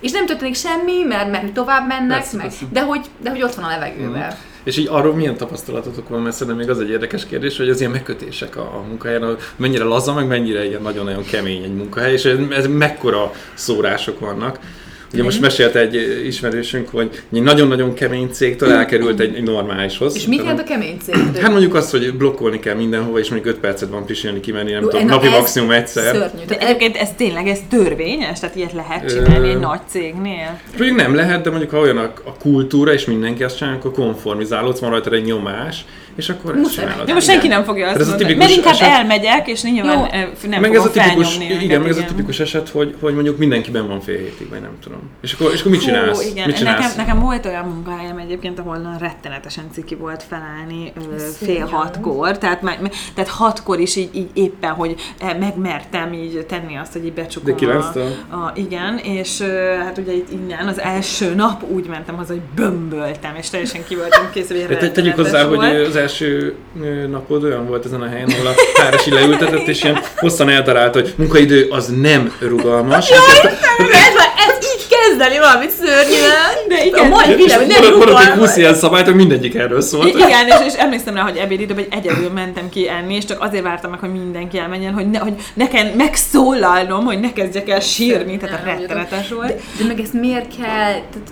[0.00, 2.64] És nem történik semmi, mert, mert tovább mennek, Persze, meg, persze.
[2.72, 4.34] de, hogy, de hogy ott van a levegőben.
[4.64, 7.80] És így arról milyen tapasztalatotok van, mert szerintem még az egy érdekes kérdés, hogy az
[7.80, 12.24] ilyen megkötések a, a munkahelyen, mennyire laza, meg mennyire ilyen nagyon-nagyon kemény egy munkahely, és
[12.24, 14.58] ez, ez mekkora szórások vannak.
[15.12, 20.16] Ugye most mesélte egy ismerősünk, hogy egy nagyon-nagyon kemény cégtől elkerült egy, egy normálishoz.
[20.16, 21.14] És mit jelent a kemény cég?
[21.40, 24.82] Hát mondjuk azt, hogy blokkolni kell mindenhova, és mondjuk 5 percet van pisilni, kimenni, nem
[24.82, 26.14] Jó, tudom, na napi maximum egyszer.
[26.14, 26.44] Szörnyű.
[26.46, 28.40] De egyébként ez tényleg, ez törvényes?
[28.40, 30.60] Tehát ilyet lehet csinálni egy nagy cégnél?
[30.78, 33.92] Mondjuk nem lehet, de mondjuk ha olyan a, a kultúra, és mindenki azt csinálja, akkor
[33.92, 35.84] konformizálódsz, van rajta egy nyomás,
[36.16, 36.84] és akkor ezt Muszáj.
[36.84, 37.20] De most Igen.
[37.20, 40.04] senki nem fogja azt ez a mondani, tipikus mert inkább eset- elmegyek, és nyilván Jó.
[40.04, 43.14] eh, nem meg ez a tipikus, felnyomni igen, meg ez a tipikus eset, hogy, hogy
[43.14, 44.98] mondjuk mindenkiben van fél hétig, vagy nem tudom.
[45.22, 46.24] És akkor, és akkor mit Hú, csinálsz?
[46.30, 46.46] igen.
[46.46, 46.80] Mit csinálsz?
[46.80, 52.62] Nekem, nekem volt olyan munkahelyem egyébként, ahol rettenetesen ciki volt felállni ö, fél hatkor, tehát,
[52.62, 52.80] már-
[53.14, 57.56] tehát hatkor is így, így éppen, hogy eh, megmertem így tenni azt, hogy így becsukom.
[57.56, 59.40] De a, a, igen, és
[59.84, 63.94] hát ugye itt innen az első nap úgy mentem haza, hogy bömböltem, és teljesen ki
[63.94, 66.54] voltam kész, hogy De te, tegyük hozzá, hogy az első
[67.10, 71.00] napod olyan volt ezen a helyen, ahol a páros így leültetett, és ilyen hosszan eltalálta,
[71.00, 73.10] hogy munkaidő az nem rugalmas.
[73.10, 73.18] ez,
[74.14, 76.54] van, ez így elképzelni valamit szörnyűen.
[76.68, 77.04] De igen.
[77.04, 78.38] A mai világ, hogy nem Marad- egy jóval.
[78.38, 80.06] 20 ilyen szabályt, hogy mindegyik erről szólt.
[80.14, 83.42] I- Igen, és, és emlékszem rá, hogy ebédidőben egy egyedül mentem ki enni, és csak
[83.42, 87.80] azért vártam meg, hogy mindenki elmenjen, hogy, ne, hogy nekem megszólalnom, hogy ne kezdjek el
[87.80, 89.60] sírni, tehát a rettenetes De, volt.
[89.78, 90.90] de meg ezt miért kell?
[90.92, 91.30] Tehát,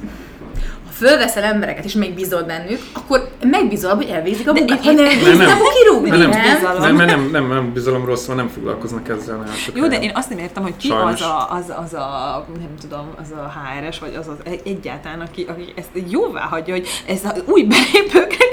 [0.97, 4.85] fölveszel embereket és megbízol bennük, akkor megbízol, hogy elvégzik a munkát.
[4.85, 5.59] Ha nem, Nem, nem, nem.
[5.83, 6.31] kirúgni, Nem, nem.
[6.31, 6.55] nem?
[6.55, 6.83] Bizalom.
[6.83, 9.37] Nem, nem, nem, nem bizalom rossz van, nem foglalkoznak ezzel.
[9.37, 11.21] nagyon sok Jó, de én azt nem értem, hogy ki Sajnos.
[11.21, 15.21] az a, az, az a, nem tudom, az a HRS, vagy az az egy- egyáltalán,
[15.21, 18.49] aki, aki ezt jóvá hagyja, hogy ez az új belépőknek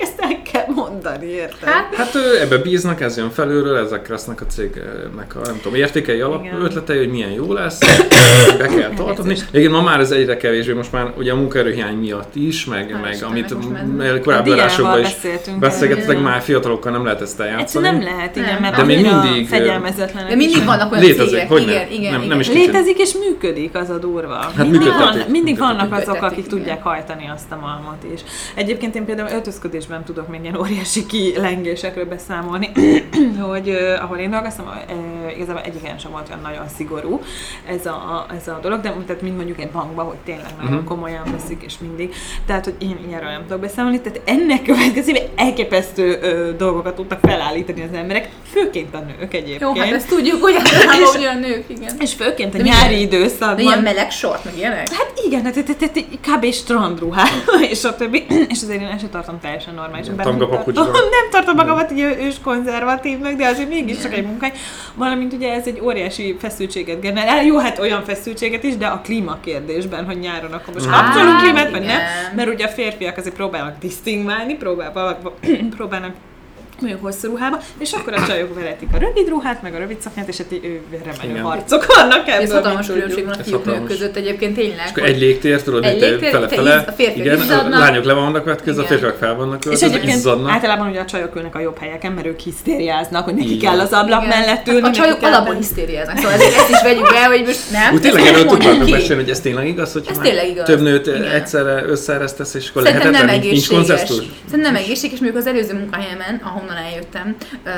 [0.51, 1.69] kell mondani, érted?
[1.69, 5.77] Hát, Hát ő, ebbe bíznak, ez jön felülről, ezek lesznek a cégnek a, nem tudom,
[5.77, 6.27] értékei, Igen.
[6.31, 7.79] alapötletei, hogy milyen jó lesz,
[8.57, 9.35] be kell tartatni.
[9.51, 13.01] Igen, ma már ez egyre kevésbé, most már ugye a munkaerőhiány miatt is, meg, Hál'
[13.01, 16.19] meg amit már- korábbi A adásokban is erről.
[16.19, 17.61] már fiatalokkal nem lehet ezt eljátszani.
[17.87, 20.29] Egyszerűen nem lehet, igen, mert De még mindig, fegyelmezetlenek.
[20.29, 22.27] de mindig vannak olyan Létezik, cégek, hogy igen, igen, Nem- igen.
[22.27, 24.33] nem is Létezik és működik, az a durva.
[24.35, 25.21] Hát mindig, működtetik.
[25.21, 28.21] van, mindig vannak azok, akik tudják hajtani azt a malmat is.
[28.55, 32.71] Egyébként én például öltözködésben tudok még ilyen óriási kilengésekről beszámolni,
[33.49, 37.21] hogy uh, ahol én dolgoztam, uh, igazából egyiken sem volt olyan nagyon szigorú
[37.67, 40.85] ez a, ez a dolog, de tehát mind mondjuk egy bankban, hogy tényleg nagyon Mhm.
[40.85, 42.13] komolyan veszik, és mindig.
[42.45, 47.81] Tehát, hogy én ilyenről nem tudok beszámolni, tehát ennek következtében elképesztő uh, dolgokat tudtak felállítani
[47.81, 49.61] az emberek, főként a nők egyébként.
[49.61, 50.55] Jó, hát ezt tudjuk, hogy
[51.25, 51.95] a nők, igen.
[51.99, 53.55] és főként a De nyári milyen- időszakban.
[53.55, 54.89] De ilyen meleg sort, meg ilyenek?
[54.89, 56.05] Hát igen, hát, hát, hát,
[56.37, 56.45] kb.
[56.51, 58.25] strandruhában, és a többi.
[58.53, 60.15] És azért én ezt tartom teljesen normálisan.
[60.15, 60.25] bár
[60.73, 64.51] Tartom- Nem tartom magamat így ős konzervatívnak, de azért mégis csak egy munkány.
[64.95, 67.43] Valamint ugye ez egy óriási feszültséget generál.
[67.43, 71.71] Jó, hát olyan feszültséget is, de a klíma kérdésben, hogy nyáron akkor most kapcsolunk klímát,
[71.71, 71.99] vagy nem.
[72.35, 75.31] Mert ugye a férfiak azért próbálnak disztingválni, próbálnak,
[75.75, 76.13] próbálnak
[76.81, 80.27] mondjuk hosszú ruhába, és akkor a csajok veretik a rövid ruhát, meg a rövid szaknyát,
[80.27, 80.47] és hát
[81.03, 82.41] remenő harcok vannak ebből.
[82.43, 84.85] Ez hatalmas különbség van a fiúk nők között egyébként tényleg.
[84.85, 86.83] És akkor egy légtér, tudod, Egy egy légtér, te fele-fele.
[86.87, 87.79] a férfiak Igen, a izzadnak.
[87.79, 90.51] lányok le vannak vetkezve, a férfiak fel vannak És egyébként izzadnak.
[90.51, 93.91] általában ugye a csajok ülnek a jobb helyeken, mert ők hisztériáznak, hogy neki kell az
[93.91, 94.37] ablak Igen.
[94.37, 94.87] mellett ülni.
[94.87, 97.93] A csajok alapból hisztériáznak, szóval ezt is vegyük be, hogy most nem.
[97.93, 100.65] Úgy tényleg erről tudnátok beszélni, hogy ez tényleg igaz, hogy Ez már tényleg igaz.
[100.65, 104.17] több nőt egyszerre összeeresztesz, és akkor lehetetlen, nincs konzesztus.
[104.49, 107.69] Szerintem nem egészséges, mondjuk az előző munkahelyemen, ahonnan eljöttem, ö,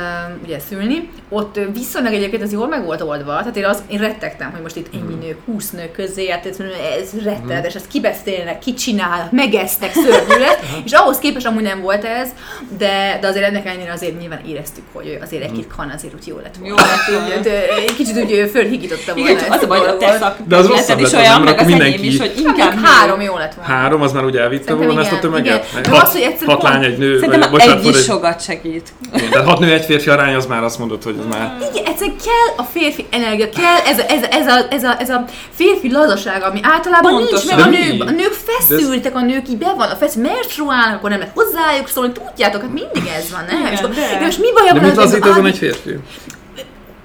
[0.43, 3.37] ugye szülni, ott viszonylag egyébként ez jól meg volt oldva.
[3.37, 6.57] Tehát én, az, én rettegtem, hogy most itt ennyi nő, 20 nő közé, hát ez,
[7.01, 12.29] ez rettenetes, ezt kibeszélnek, kicsinálnak, megesztek, szörnyűlet, és ahhoz képest amúgy nem volt ez,
[12.77, 16.35] de, de azért ennek ellenére azért nyilván éreztük, hogy azért egy-két kan azért úgy jó
[16.43, 16.75] lett volna.
[16.75, 20.55] Jó ö, Egy kicsit úgy fölhigította volna Igen, az a baj, a te szak De
[20.55, 23.53] az rosszabb is lett olyan, meg az enyém mindenki- is, hogy Inkább három jó lett
[23.53, 23.71] volna.
[23.73, 25.65] Három, az már ugye elvitte volna ezt a tömeget?
[25.89, 26.19] Hat, az,
[26.61, 28.82] lány, egy nő, Szerintem vagy bocsánat, egy is sokat segít.
[29.15, 31.57] Igen, tehát hat nő, egy férfi arány, az már azt mondod, hogy az már...
[31.73, 34.99] Igen, egyszerűen kell a férfi energia, kell ez a, ez a, ez a, ez a,
[34.99, 37.57] ez a férfi lazaság, ami általában Pontosan.
[37.57, 38.07] nincs meg a nők.
[38.07, 41.87] A nők feszültek, a nők így be van, a feszül, menstruálnak, akkor nem lehet hozzájuk
[41.87, 43.59] szólni, tudjátok, hát mindig ez van, nem?
[43.59, 44.19] Igen, És akkor- de.
[44.25, 45.97] most mi baj De van mit az, lazít hogy azon a- egy férfi?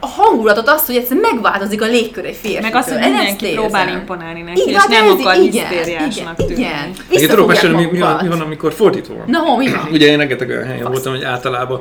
[0.01, 2.63] A hangulatot azt, hogy egyszerűen megváltozik a légkör egy férfi.
[2.63, 6.47] Meg azt, hogy mindenki próbál imponálni neki, és hát nem ez- akar igen, hisztériásnak igen,
[6.47, 7.05] tűnni.
[7.11, 8.23] Igen, tudok mesélni, mi, mi, van, magukat.
[8.23, 9.25] mi van, amikor fordítva van.
[9.29, 9.89] Na, mi van?
[9.93, 11.81] Ugye én rengeteg olyan helyen voltam, hogy általában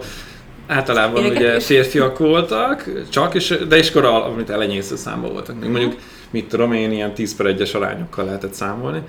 [0.68, 1.66] általában ugye Érdekes.
[1.66, 5.60] férfiak voltak, csak, és, de is kora, amit elenyésző számban voltak.
[5.60, 5.94] Még mondjuk,
[6.30, 9.02] mit tudom én, ilyen 10 per 1-es arányokkal lehetett számolni.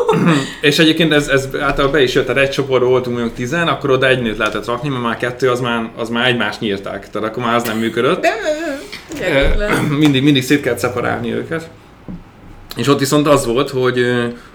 [0.60, 3.90] és egyébként ez, ez általában be is jött, tehát egy csoportban voltunk mondjuk 10 akkor
[3.90, 7.28] oda egy nőt lehetett rakni, mert már kettő az már, az már egymást nyírták, tehát
[7.28, 8.26] akkor már az nem működött.
[9.98, 11.68] Mindig, mindig szét kellett szeparálni őket.
[12.76, 13.98] És ott viszont az volt, hogy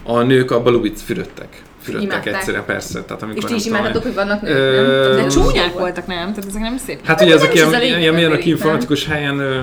[0.03, 1.47] a nők a balubit fürödtek.
[1.81, 2.33] Fürödtek Imádták.
[2.33, 3.03] egyszerűen, persze.
[3.03, 5.23] Tehát amikor És ti is imádtatok, hogy vannak nők, Ö, nem?
[5.23, 6.33] De csúnyák voltak, nem?
[6.33, 7.05] Tehát ezek nem szép.
[7.05, 9.59] Hát ugye ezek ilyen, ilyen lényeg, informatikus helyen ö,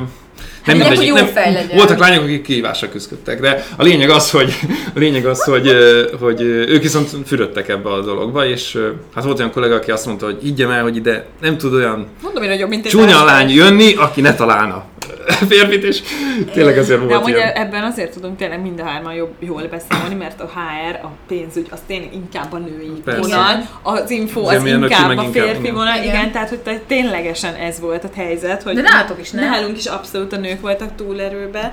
[0.66, 1.76] nem mindegy, hogy jó nem, fej legyen.
[1.76, 4.52] voltak lányok, akik kihívásra küzdöttek, de a lényeg az, hogy,
[4.94, 5.76] a lényeg az, hogy,
[6.20, 8.79] hogy ők viszont fürödtek ebbe a dologba, és
[9.14, 12.07] hát volt olyan kollega, aki azt mondta, hogy higgyem el, hogy ide nem tud olyan
[12.22, 14.85] Mondom én, hogy jobb, mint csúnya lány jönni, aki ne találna
[15.48, 16.02] férfit, és
[16.52, 17.48] tényleg ezért De volt amúgy ilyen.
[17.52, 21.66] ebben azért tudunk tényleg mind a hárman jobb, jól beszámolni, mert a HR, a pénzügy,
[21.70, 23.20] az tényleg inkább a női Persze.
[23.20, 25.74] vonal, az info az Azért mérnöki inkább a inkább, férfi igen.
[25.74, 26.04] vonal, igen.
[26.14, 26.32] Igen.
[26.32, 29.50] tehát hogy ténylegesen ez volt a helyzet, hogy De nálatok is, nem?
[29.50, 31.72] nálunk is abszolút a nők voltak túlerőbe,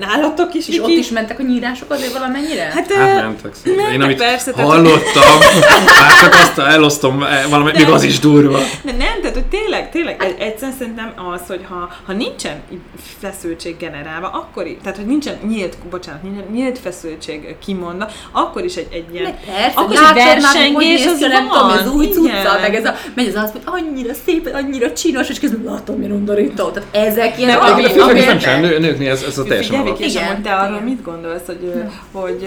[0.00, 2.62] nálatok is, És ott is mentek a nyírások azért valamennyire?
[2.62, 3.54] Hát, Hát hát mentek.
[3.92, 5.38] Én amit persze, hallottam,
[5.86, 8.58] már csak azt elosztom, eh, valami, még az is durva.
[8.82, 12.80] De nem, tehát hogy tényleg, tényleg egy- egyszerűen szerintem az, hogy ha, ha nincsen így
[13.18, 18.76] feszültség generálva, akkor is, tehát hogy nincsen nyílt, bocsánat, nincsen nyílt feszültség kimondva, akkor is
[18.76, 22.58] egy, egy ilyen, Meg persze, akkor is egy versengés az nem tudom, ez új cucca,
[22.60, 26.12] meg ez a, megy az az, hogy annyira szép, annyira csinos, és közben látom, milyen
[26.12, 26.68] undorító.
[26.70, 29.80] Tehát ezek ilyen Nem, ami- főleg ami- nem sem, nő, nőknél ez, ez a teljesen
[29.80, 30.00] alap.
[30.00, 31.72] Igen, te arról mit gondolsz, hogy,
[32.12, 32.46] hogy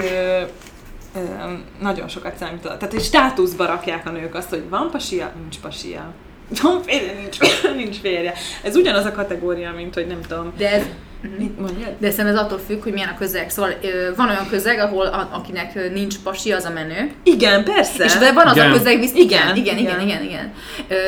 [1.82, 2.62] nagyon sokat számít.
[2.62, 6.13] Tehát, hogy státuszba rakják a nők azt, hogy van pasia, nincs pasia.
[6.62, 7.38] Van férje, nincs,
[7.84, 8.34] nincs férje.
[8.63, 10.54] Ez ugyanaz a kategória, mint hogy nem tudom.
[10.58, 10.84] De ez,
[11.38, 11.89] Mit mondjad?
[11.97, 13.49] de szerintem ez attól függ, hogy milyen a közeg.
[13.49, 13.71] Szóval
[14.15, 17.12] van olyan közeg, ahol a, akinek nincs pasi, az a menő.
[17.23, 18.03] Igen, persze.
[18.03, 18.71] És de van az Igen.
[18.71, 20.23] a közeg, visz, igen, Igen, igen, igen, igen.
[20.23, 20.53] igen,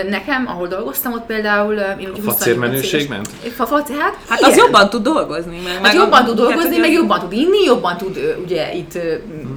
[0.09, 1.73] Nekem, ahol dolgoztam, ott például...
[1.73, 3.29] Én A 28 facérmenőség ment?
[3.57, 4.51] A faci, hát, Hát igen.
[4.51, 5.59] az jobban tud dolgozni.
[5.63, 8.35] Meg, Hát meg jobban a- tud dolgozni, hogy meg az- jobban tud inni, jobban tud
[8.45, 8.97] ugye itt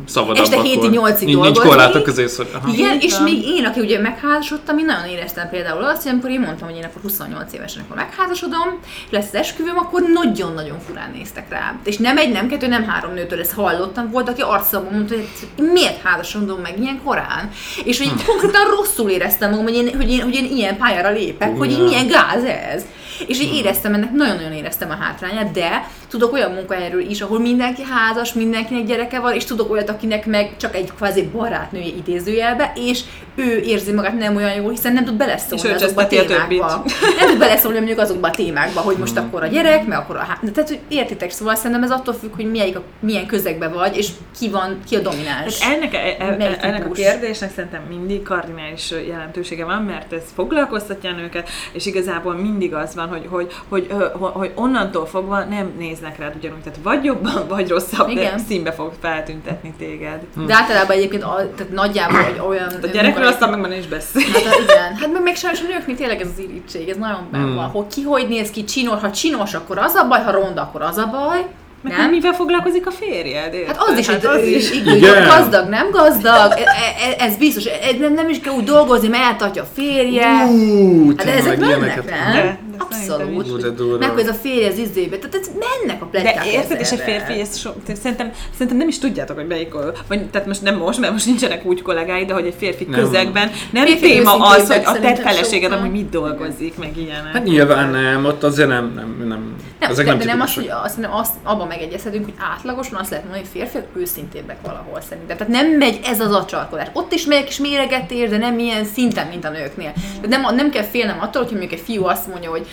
[0.06, 0.68] Szabadabb este akkor.
[0.68, 1.68] 7-8-ig Nincs- Nincs dolgozni.
[1.68, 2.72] korlátok közé, hogy aha.
[2.72, 6.40] Igen, és még én, aki ugye megházasodtam, én nagyon éreztem például azt, hogy amikor én
[6.40, 8.78] mondtam, hogy én akkor 28 évesen akkor megházasodom,
[9.10, 10.02] lesz az esküvőm, akkor
[10.48, 11.74] nagyon-nagyon furán néztek rá.
[11.84, 15.70] És nem egy, nem kettő, nem három nőtől ezt hallottam, volt, aki arcomban mondta, hogy
[15.72, 17.50] miért házasodom meg ilyen korán.
[17.84, 21.56] És hogy konkrétan rosszul éreztem magam, hogy én, hogy én, hogy én ilyen pályára lépek,
[21.58, 21.84] hogy így Ja.
[21.84, 22.84] milyen gáz ez.
[23.26, 27.82] És így éreztem ennek, nagyon-nagyon éreztem a hátrányát, de tudok olyan munkahelyről is, ahol mindenki
[27.82, 33.00] házas, mindenkinek gyereke van, és tudok olyat, akinek meg csak egy kvázi barátnője idézőjelbe, és
[33.34, 36.32] ő érzi magát nem olyan jól, hiszen nem tud És beleszólni ő azokba a cseszteti
[36.32, 36.84] a témákba.
[37.18, 40.37] Nem tud beleszólni mondjuk azokba a témákba, hogy most akkor a gyerek, meg akkor a
[40.40, 44.08] De Tehát, hogy értitek, szóval szerintem ez attól függ, hogy milyen, milyen közegben vagy, és
[44.38, 45.60] ki van, ki a domináns.
[45.60, 50.22] Hát ennek, e, e, Melyik ennek a kérdésnek szerintem mindig kardinális jelentősége van, mert ez
[50.34, 55.44] foglalkoztatja a nőket, és igazából mindig az van, hogy, hogy, hogy, hogy, hogy, onnantól fogva
[55.44, 58.38] nem néznek rád ugyanúgy, tehát vagy jobban, vagy rosszabb, de Igen.
[58.38, 60.20] színbe fog feltüntetni téged.
[60.46, 62.68] De általában egyébként a, tehát nagyjából egy olyan...
[62.82, 64.22] A gyerekről aztán meg már is beszél.
[64.32, 67.16] Hát a- igen, hát meg még sajnos a nőknél tényleg ez az irítség, ez nagyon
[67.18, 67.30] Hmm.
[67.30, 70.30] benne van, hogy ki hogy néz ki, csinos, ha csinos, akkor az a baj, ha
[70.30, 71.46] ronda, akkor az a baj.
[71.82, 72.10] Meg Nem?
[72.10, 73.54] mivel foglalkozik a férjed?
[73.66, 74.70] Hát az is, hát az is.
[74.70, 74.96] igen.
[74.96, 75.26] Igen.
[75.28, 76.62] gazdag, nem gazdag, e-
[77.08, 80.44] e- ez biztos, e- nem, nem is kell úgy dolgozni, mert eltartja a férje.
[80.46, 82.32] Ú, Hát de ezek mennek, ilyeneket- nem?
[82.32, 83.98] De- Abszolút.
[83.98, 86.96] Meg ez a férje az izébe, tehát ez mennek a pletykák De érted, és a
[86.96, 89.72] férfi, ezt so, te- szerintem, szerintem nem is tudjátok, hogy melyik,
[90.08, 93.00] vagy tehát most nem most, mert most nincsenek úgy kollégái, de hogy egy férfi Nem.
[93.00, 97.32] közegben nem Férfi téma az, hogy a te feleséged amúgy mit dolgozik, meg ilyenek.
[97.32, 100.54] Hát nyilván nem, ott azért nem, nem, nem, Nem, ezek de, nem de nem az,
[100.54, 105.36] hogy azt, azt, abban megegyezhetünk, hogy átlagosan azt lehet mondani, hogy férfiak őszintébbek valahol szerintem.
[105.36, 106.88] Tehát nem megy ez az acsarkodás.
[106.92, 109.92] Ott is megy egy kis méregetés, de nem ilyen szinten, mint a nőknél.
[109.92, 112.66] Tehát nem, nem kell félnem attól, hogy mondjuk egy fiú azt mondja, hogy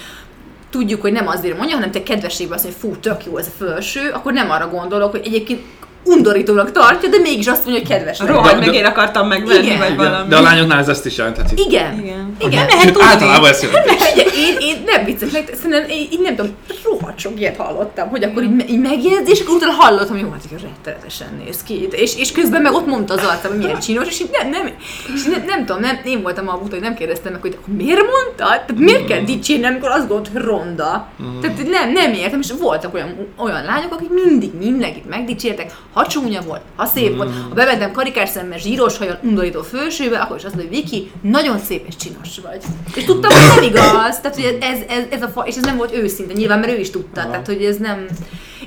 [0.69, 3.47] tudjuk, hogy nem azért mondja, hanem te kedvességben azt mondja, hogy fú, tök jó ez
[3.47, 5.61] a felső, akkor nem arra gondolok, hogy egyébként
[6.05, 8.17] undorítónak tartja, de mégis azt mondja, hogy kedves.
[8.19, 8.27] vagy.
[8.27, 9.77] Rohagy meg, én akartam megvenni, Igen.
[9.77, 10.29] vagy Igen, valami.
[10.29, 11.53] de a lányoknál ez ezt is jelentheti.
[11.67, 11.99] Igen.
[12.03, 12.35] Igen.
[12.39, 12.65] Igen.
[12.65, 13.03] Nem lehet tudni.
[13.03, 13.93] általában ezt jelenti.
[14.13, 16.51] Ugye, én, én nem vicces, meg szerintem én, így nem tudom,
[16.83, 20.29] rohadt sok ilyet hallottam, hogy akkor így, így megjegyzi, és akkor utána hallottam, hogy jó,
[20.31, 21.87] hát rettenetesen néz ki.
[21.91, 24.69] És, és közben meg ott mondta az arcam, hogy milyen csinos, és így nem, nem,
[25.15, 27.73] és nem, nem tudom, nem, én voltam a buta, hogy nem kérdeztem meg, hogy akkor
[27.73, 28.45] miért mondta?
[28.45, 31.07] Tehát miért kell dicsérni, amikor azt gondolt, hogy ronda?
[31.41, 36.07] Tehát hogy nem, nem értem, és voltak olyan, olyan lányok, akik mindig mindenkit megdicsértek, ha
[36.07, 40.43] csúnya volt, ha szép volt, ha bementem karikás szemmel, zsíros hajon, undorító felsőbe, akkor is
[40.43, 42.63] azt mondja, hogy Viki, nagyon szép és csinos vagy.
[42.95, 45.77] És tudtam, hogy nem igaz, tehát hogy ez, ez, ez a fa, és ez nem
[45.77, 47.29] volt őszinte, nyilván, mert ő is tudta, Aha.
[47.29, 48.05] tehát hogy ez nem,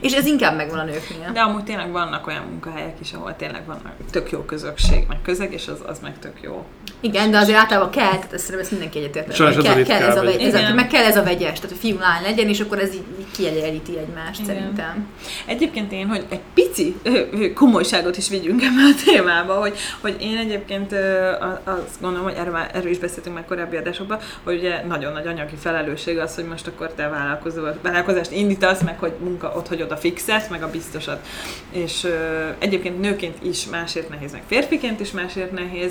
[0.00, 1.32] és ez inkább megvan a nőknél.
[1.32, 5.52] De amúgy tényleg vannak olyan munkahelyek is, ahol tényleg van tök jó közösség, meg közeg,
[5.52, 6.64] és az, az meg tök jó.
[7.00, 9.34] Igen, de azért általában kell, tehát ezt szerintem ezt mindenki egyetért.
[9.34, 11.54] Sajnos hogy a kell, kell ez a, vegy, ez a, meg kell ez a vegyes,
[11.54, 14.54] tehát hogy fiú lány legyen, és akkor ez így kiegyenlíti egymást Igen.
[14.54, 15.06] szerintem.
[15.46, 16.96] Egyébként én, hogy egy pici
[17.54, 22.52] komolyságot is vigyünk ebbe a témába, hogy, hogy én egyébként a- azt gondolom, hogy erről,
[22.52, 26.44] már, erről is beszéltünk már korábbi adásokban, hogy ugye nagyon nagy anyagi felelősség az, hogy
[26.44, 30.70] most akkor te vállalkozó, vállalkozást indítasz, meg hogy munka ott hagyod a fixet, meg a
[30.70, 31.26] biztosat.
[31.70, 35.90] És ö, egyébként nőként is másért nehéz, meg férfiként is másért nehéz,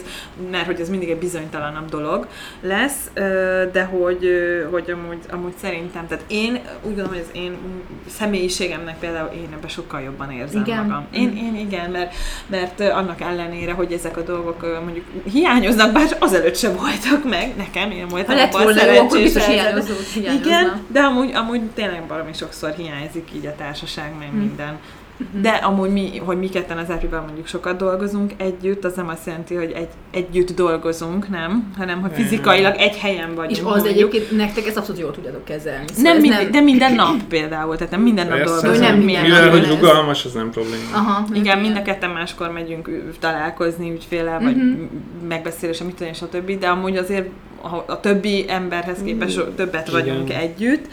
[0.51, 2.27] mert hogy ez mindig egy bizonytalanabb dolog
[2.61, 7.29] lesz, ö, de hogy, ö, hogy amúgy, amúgy szerintem, tehát én úgy gondolom, hogy az
[7.33, 7.57] én
[8.07, 10.85] személyiségemnek például én ebben sokkal jobban érzem Igen.
[10.85, 11.07] magam.
[11.11, 12.15] Én, én igen, mert,
[12.47, 17.91] mert annak ellenére, hogy ezek a dolgok mondjuk hiányoznak, bár azelőtt sem voltak meg, nekem
[17.91, 20.49] én voltam Ha lett volna jó, akkor biztos hiányozó, hiányozna.
[20.49, 24.79] Igen, de amúgy, amúgy tényleg valami sokszor hiányzik így a társaság, meg minden.
[25.41, 29.25] De amúgy mi, hogy mi ketten az Ápriban mondjuk sokat dolgozunk együtt, az nem azt
[29.25, 31.73] jelenti, hogy egy, együtt dolgozunk, nem?
[31.77, 33.51] Hanem, hogy fizikailag egy helyen vagyunk.
[33.51, 33.87] És az mondjuk.
[33.87, 35.85] egyébként nektek ezt abszolút jól tudjátok kezelni.
[35.93, 38.53] Szóval nem, mind, de minden nap például, tehát nem minden nap Persze.
[38.53, 38.85] dolgozunk.
[38.85, 40.83] Hogy nem minden Mivel, nap hogy rugalmas, az nem probléma.
[40.93, 41.25] Aha.
[41.33, 44.67] Igen, mind a ketten máskor megyünk találkozni ügyfélel, vagy Mhm.
[44.69, 44.87] uh-huh.
[45.27, 46.59] megbeszélésre, mit tudom, stb.
[46.59, 47.27] De amúgy azért
[47.61, 50.41] a, a többi emberhez képest többet vagyunk Igen.
[50.41, 50.87] együtt,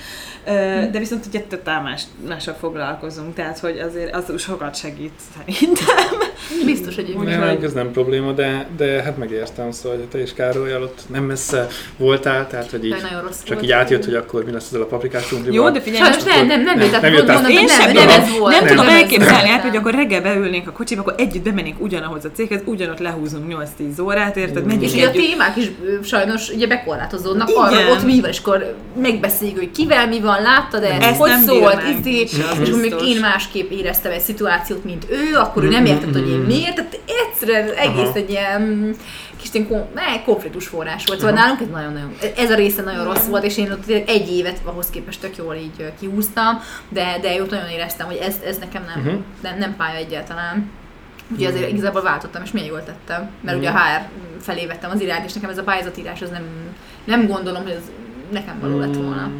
[0.91, 6.33] de viszont ugye totál más, mással foglalkozunk, tehát hogy azért az sokat segít szerintem.
[6.65, 7.39] Biztos egyébként.
[7.39, 11.25] Nem, ez nem probléma, de, de hát megértem, szóval hogy te is Károly ott nem
[11.25, 13.63] messze voltál, tehát hogy így rossz csak volt.
[13.63, 15.67] így átjött, hogy akkor mi lesz ezzel a paprikás krumplival.
[15.67, 17.59] Jó, de figyelj, Sajnos most nem, nem, nem, Nem, nem, nem nem, jutott mondom, Én
[17.59, 18.61] hogy sem nem, ez volt.
[18.61, 22.31] Nem tudom elképzelni, hát, hogy akkor reggel beülnénk a kocsiba, akkor együtt bemennénk ugyanahoz a
[22.31, 24.65] céghez, ugyanott lehúzunk 8-10 órát, érted?
[24.65, 25.71] Megyünk És ugye a témák is
[26.03, 30.83] sajnos ugye bekorlátozódnak arra, ott mi van, és akkor megbeszéljük, hogy kivel mi van, láttad
[30.83, 35.37] ezt, Ezt hogy nem szólt, izé, és mondjuk én másképp éreztem egy szituációt, mint ő,
[35.37, 38.15] akkor ő nem értett, hogy én miért, tehát egyszerűen egész Aha.
[38.15, 38.95] egy ilyen
[39.41, 41.19] kis ilyen konfliktus forrás volt.
[41.19, 44.61] Szóval nálunk ez nagyon-nagyon, ez a része nagyon rossz volt, és én ott egy évet
[44.65, 48.85] ahhoz képest tök jól így kihúztam, de, de ott nagyon éreztem, hogy ez, ez nekem
[48.95, 49.15] nem, Mhm.
[49.43, 50.71] nem, nem pálya egyáltalán.
[51.37, 53.81] Ugye azért igazából váltottam, és milyen jól tettem, mert ugye a Mhm.
[53.81, 54.01] HR
[54.41, 56.45] felé vettem az irányt, és nekem ez a pályázatírás, az nem,
[57.05, 57.91] nem gondolom, hogy ez
[58.35, 59.31] nekem való lett volna.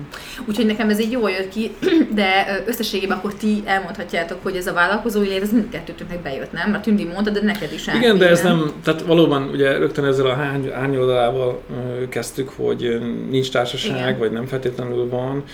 [0.45, 1.71] Úgyhogy nekem ez így jól jött ki,
[2.21, 6.71] de összességében akkor ti elmondhatjátok, hogy ez a vállalkozói élet, ez mindkettőtöknek bejött, nem?
[6.71, 10.05] Mert Tündi mondta, de neked is át, Igen, de ez nem, tehát valóban ugye rögtön
[10.05, 11.63] ezzel a hány, árnyoldalával
[12.09, 14.19] kezdtük, hogy nincs társaság, Igen.
[14.19, 15.45] vagy nem feltétlenül van,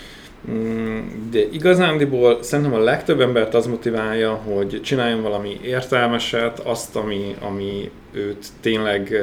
[0.49, 0.99] Mm,
[1.31, 7.91] de igazándiból szerintem a legtöbb embert az motiválja, hogy csináljon valami értelmeset, azt, ami, ami
[8.11, 9.21] őt tényleg...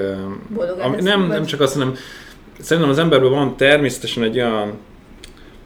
[0.78, 1.94] ami, nem, nem csak azt, hanem
[2.60, 4.72] szerintem az emberben van természetesen egy olyan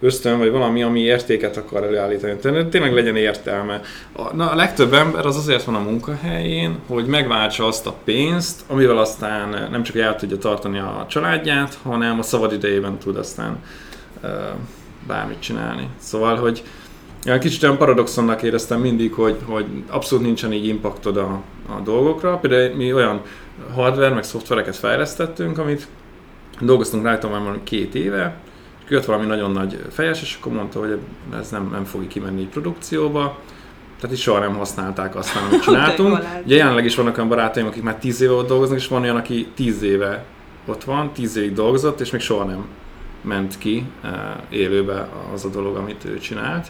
[0.03, 2.37] ösztön, vagy valami, ami értéket akar előállítani.
[2.37, 3.81] Tehát tényleg legyen értelme.
[4.13, 8.61] A, na, a legtöbb ember az azért van a munkahelyén, hogy megváltsa azt a pénzt,
[8.67, 13.63] amivel aztán nem csak el tudja tartani a családját, hanem a szabad idejében tud aztán
[14.23, 14.31] uh,
[15.07, 15.89] bármit csinálni.
[15.99, 16.63] Szóval, hogy
[17.27, 22.37] olyan kicsit olyan paradoxonnak éreztem mindig, hogy, hogy abszolút nincsen így impaktod a, a dolgokra.
[22.37, 23.21] Például mi olyan
[23.75, 25.87] hardware, meg szoftvereket fejlesztettünk, amit
[26.67, 28.37] dolgoztunk rajta már valami két éve,
[28.85, 30.99] és jött valami nagyon nagy fejes, és akkor mondta, hogy
[31.41, 33.39] ez nem, nem fog kimenni produkcióba.
[34.01, 36.19] Tehát is soha nem használták azt, amit csináltunk.
[36.45, 39.17] Ugye jelenleg is vannak olyan barátaim, akik már 10 éve ott dolgoznak, és van olyan,
[39.17, 40.25] aki 10 éve
[40.67, 42.67] ott van, 10 évig dolgozott, és még soha nem
[43.23, 44.11] ment ki eh,
[44.49, 46.67] élőbe az a dolog, amit ő csinált.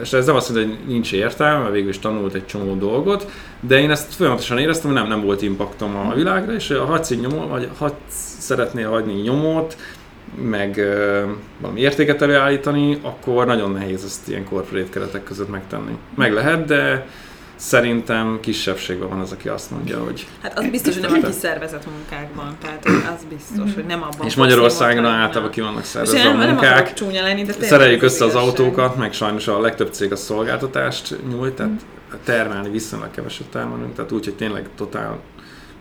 [0.00, 3.30] És ez nem azt mondja, hogy nincs értelme, mert végül is tanult egy csomó dolgot,
[3.60, 7.14] de én ezt folyamatosan éreztem, hogy nem, nem volt impaktom a világra, és ha hagysz
[7.48, 7.96] vagy ha
[8.38, 9.76] szeretnél hagyni nyomót,
[10.34, 11.22] meg ö,
[11.60, 15.96] valami értéket előállítani, akkor nagyon nehéz ezt ilyen corporate keretek között megtenni.
[16.14, 17.06] Meg lehet, de
[17.62, 20.26] szerintem kisebbségben van az, aki azt mondja, hogy...
[20.42, 24.26] Hát az biztos, hogy nem a kiszervezett munkákban, tehát az biztos, hogy nem abban.
[24.26, 26.72] És Magyarországon általában ki vannak szervezve a nem, nem munkák.
[26.72, 31.16] akarok csúnya lenni, de Szereljük össze az autókat, meg sajnos a legtöbb cég a szolgáltatást
[31.28, 31.72] nyújt, tehát
[32.24, 35.20] termelni viszonylag keveset termelünk, tehát úgy, hogy tényleg totál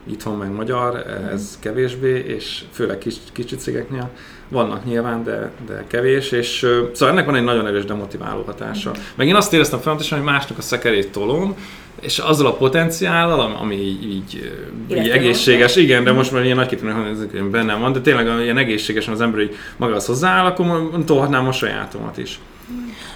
[0.07, 0.95] itthon meg magyar,
[1.31, 4.09] ez kevésbé, és főleg kis, kicsi cégeknél
[4.51, 8.91] vannak nyilván, de, de kevés, és szóval ennek van egy nagyon erős demotiváló hatása.
[9.15, 11.55] Meg én azt éreztem folyamatosan, hogy másnak a szekerét tolom,
[12.01, 14.51] és azzal a potenciállal, ami- így,
[14.91, 18.57] így, egészséges, igen, de most már ilyen nagyképűnek hogy ez bennem van, de tényleg ilyen
[18.57, 22.39] egészségesen az ember így magához hozzááll, akkor tolhatnám a sajátomat is.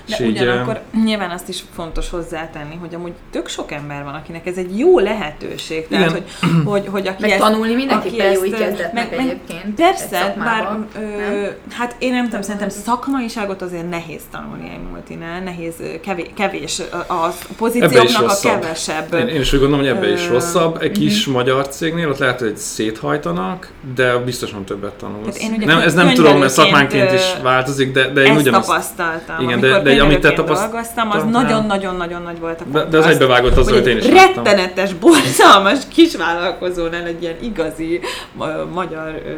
[0.06, 4.14] De És így, ugyanakkor nyilván azt is fontos hozzátenni, hogy amúgy tök sok ember van,
[4.14, 5.88] akinek ez egy jó lehetőség.
[5.88, 6.24] Tehát, Igen.
[6.42, 9.64] hogy, hogy, hogy aki Meg ezt, tanulni mindenképpen aki jó így kezdetnek meg- meg egyébként.
[9.66, 15.42] egy Persze, bár ö, hát én nem tudom, szerintem szakmaiságot azért nehéz tanulni egy multinál,
[15.42, 19.14] nehéz, kevés, kevés a pozícióknak a kevesebb.
[19.14, 20.82] Én, én is úgy gondolom, hogy ebbe is rosszabb.
[20.82, 21.36] Egy kis mhm.
[21.36, 25.36] magyar cégnél ott lehet, hogy széthajtanak, de biztosan többet tanulsz.
[25.36, 28.42] Tehát én ugye nem, ez nem tudom, mert szakmánként is változik, de, de én ezt
[28.42, 28.68] ugyanazt...
[28.68, 29.44] tapasztaltam.
[29.44, 32.98] Igen, Amikor de- de amit te tapaszt- dolgoztam, az nagyon-nagyon-nagyon nagy volt a De, de
[32.98, 34.44] az egybevágott azzal, hogy én is egy láttam.
[34.44, 38.00] rettenetes, borzalmas kisvállalkozónál, egy ilyen igazi
[38.34, 39.30] ma- magyar ö,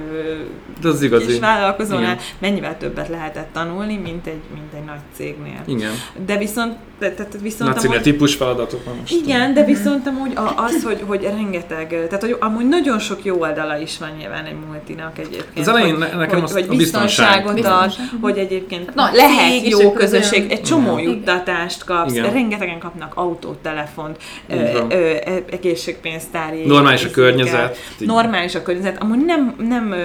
[0.81, 1.25] De az igazi.
[1.25, 2.17] kisvállalkozónál Igen.
[2.39, 5.61] mennyivel többet lehetett tanulni, mint egy, mint egy nagy cégnél.
[5.65, 5.91] Igen.
[6.25, 9.13] De viszont, de, de, de viszont Nacinél amúgy- típus feladatok van most.
[9.13, 13.39] igen, de viszont amúgy a- az, hogy, hogy rengeteg, tehát hogy amúgy nagyon sok jó
[13.39, 15.57] oldala is van nyilván egy multinak egyébként.
[15.59, 18.05] Az elején hogy, ne- nekem hogy, azt- hogy biztonságot ad, Biztonság.
[18.21, 21.11] hogy egyébként Nagy lehet jó akkor közösség, egy csomó Igen.
[21.13, 22.33] juttatást kapsz, Igen.
[22.33, 24.17] rengetegen kapnak autót, telefont,
[24.49, 24.91] ö, Így van.
[24.91, 26.65] ö, ö, egészségpénztári.
[26.65, 27.77] Normális a környezet.
[27.99, 29.01] Így- Normális a környezet.
[29.01, 29.95] Amúgy nem, nem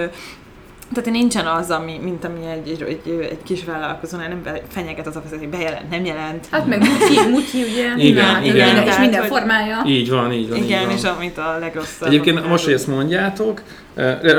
[0.94, 5.16] tehát nincsen az, ami, mint ami egy, egy, egy, egy kis vállalkozónál nem fenyeget az
[5.16, 6.46] a hogy bejelent, nem jelent.
[6.50, 8.76] Hát meg mutyi, mutyi ugye, Igen, igen.
[8.76, 9.82] is Tehát, minden formája.
[9.86, 10.58] Így van, így van.
[10.58, 10.94] így Igen, van.
[10.96, 12.08] és amit a legrosszabb.
[12.08, 13.62] Egyébként most, hogy ezt mondjátok,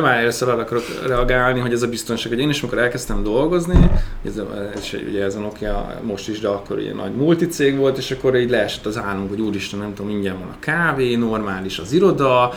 [0.02, 3.90] már először arra akarok reagálni, hogy ez a biztonság, hogy én is, amikor elkezdtem dolgozni,
[4.26, 4.42] ez,
[4.76, 8.36] ez, ugye ez a Nokia most is, de akkor ilyen nagy multicég volt, és akkor
[8.36, 12.54] így leesett az álmunk, hogy úristen, nem tudom, ingyen van a kávé, normális az iroda,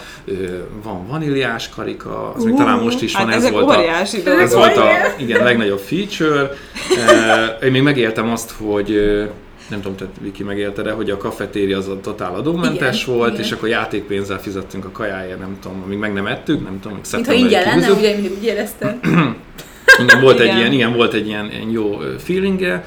[0.83, 3.83] van vaníliás karika, az uh, még talán most is hát van, ez volt a,
[4.41, 6.51] ez volt a igen, legnagyobb feature.
[7.63, 8.91] Én még megéltem azt, hogy
[9.69, 13.33] nem tudom, tehát Viki megélte, de hogy a kafetéria az a totál adómentes igen, volt,
[13.33, 13.45] igen.
[13.45, 17.09] és akkor játékpénzzel fizettünk a kajáért, nem tudom, amíg meg nem ettük, nem tudom, hogy
[17.13, 18.99] Mint ha ingyen lenne, ugye mindig úgy érezte.
[20.03, 20.49] igen, volt igen.
[20.49, 22.87] egy ilyen, igen, volt egy ilyen, ilyen jó feelingje.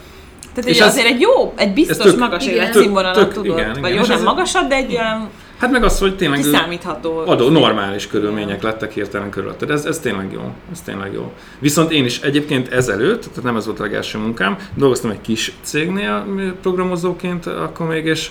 [0.54, 3.58] Tehát és azért egy jó, egy biztos tök, magas életszínvonalat tudott.
[3.58, 7.18] Igen, igen, Vagy jó, nem magasat, de egy ilyen Hát meg az, hogy tényleg kiszámítható.
[7.26, 9.70] Adó, normális körülmények lettek hirtelen körülötted.
[9.70, 10.54] Ez, ez tényleg jó.
[10.72, 11.34] Ez tényleg jó.
[11.60, 15.54] Viszont én is egyébként ezelőtt, tehát nem ez volt a legelső munkám, dolgoztam egy kis
[15.62, 16.26] cégnél
[16.62, 18.30] programozóként akkor még, és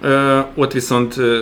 [0.00, 1.40] ö, ott viszont ö,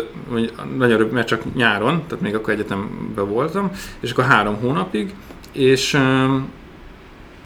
[0.76, 5.14] nagyon rövid, mert csak nyáron, tehát még akkor egyetemben voltam, és akkor három hónapig,
[5.52, 6.36] és ö,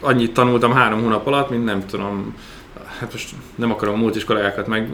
[0.01, 2.33] annyit tanultam három hónap alatt, mint nem tudom,
[2.99, 4.89] hát most nem akarom a múlt is kollégákat meg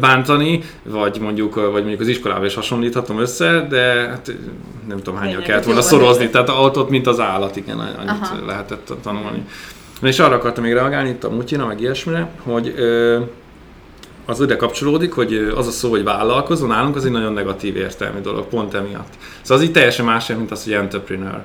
[0.00, 4.32] bántani, vagy mondjuk, vagy mondjuk az iskolával is hasonlíthatom össze, de hát
[4.88, 8.46] nem tudom hányan kellett volna szorozni, tehát ott, ott mint az állat, igen, annyit Aha.
[8.46, 9.44] lehetett tanulni.
[10.00, 13.20] Na és arra akartam még reagálni itt a mutyina, meg ilyesmire, hogy ö,
[14.26, 18.20] az ide kapcsolódik, hogy az a szó, hogy vállalkozó, nálunk az egy nagyon negatív értelmi
[18.20, 19.12] dolog, pont emiatt.
[19.42, 21.42] Szóval az így teljesen más, mint az, hogy entrepreneur.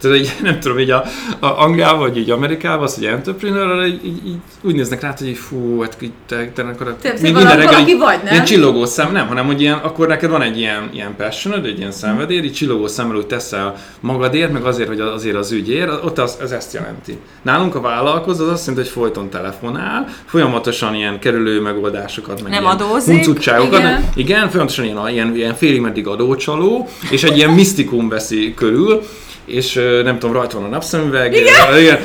[0.00, 1.04] Tehát így, nem tudom, így a,
[1.38, 5.36] a Angliában, vagy így Amerikában, az, hogy entrepreneur, így, így, így, úgy néznek rá, hogy
[5.36, 8.32] fú, hát így te, te akkor te, minden reggel így, vagy, nem?
[8.32, 11.78] ilyen csillogó szem, nem, hanem hogy ilyen, akkor neked van egy ilyen, ilyen passionod, egy
[11.78, 16.18] ilyen szenvedély, így csillogó szemmel úgy teszel magadért, meg azért, hogy azért az ügyért, ott
[16.18, 17.18] az, az ezt jelenti.
[17.42, 22.62] Nálunk a vállalkozó az azt jelenti, hogy folyton telefonál, folyamatosan ilyen kerülő megoldásokat, meg nem
[22.62, 23.26] ilyen adózik,
[23.64, 24.08] igen.
[24.14, 29.02] igen, folyamatosan ilyen, ilyen, ilyen félig meddig adócsaló, és egy ilyen misztikum veszi körül,
[29.46, 29.74] és
[30.04, 31.32] nem tudom, rajta van a napszemüveg.
[31.34, 31.78] Igen.
[31.78, 31.98] igen.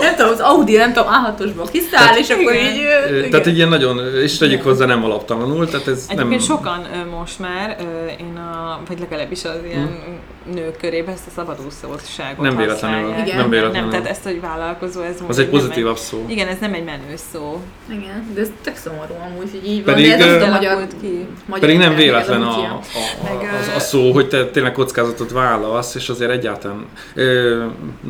[0.00, 2.74] nem tudom, az Audi, nem tudom, A6-osból kiszáll, és akkor igen.
[2.74, 2.80] így...
[3.16, 3.30] Igen.
[3.30, 6.56] Tehát egy ilyen nagyon, és tegyük hozzá nem alaptalanul, tehát ez Egyébként nem...
[6.56, 6.86] sokan
[7.18, 7.76] most már,
[8.20, 10.54] én a, vagy legalábbis az ilyen hmm.
[10.54, 13.10] nők körében ezt a szabadúszóságot Nem véletlenül.
[13.10, 13.36] Igen.
[13.36, 13.80] Nem, véletlenül.
[13.80, 16.24] Nem, tehát ezt, hogy vállalkozó, ez Az egy pozitívabb szó.
[16.28, 17.60] Igen, ez nem egy menő szó.
[17.90, 21.26] Igen, de ez tök szomorú amúgy, hogy így pedig, van, de ez a magyar, ki.
[21.60, 22.80] Pedig nem véletlen a, a,
[23.22, 26.86] a, a, szó, hogy te tényleg kockázatot válasz, és azért egy egyáltalán.
[27.14, 27.64] Ö,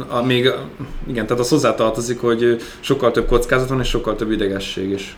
[0.09, 0.53] a, még,
[1.09, 5.17] igen, tehát az hozzátartozik, hogy sokkal több kockázat van, és sokkal több idegesség is.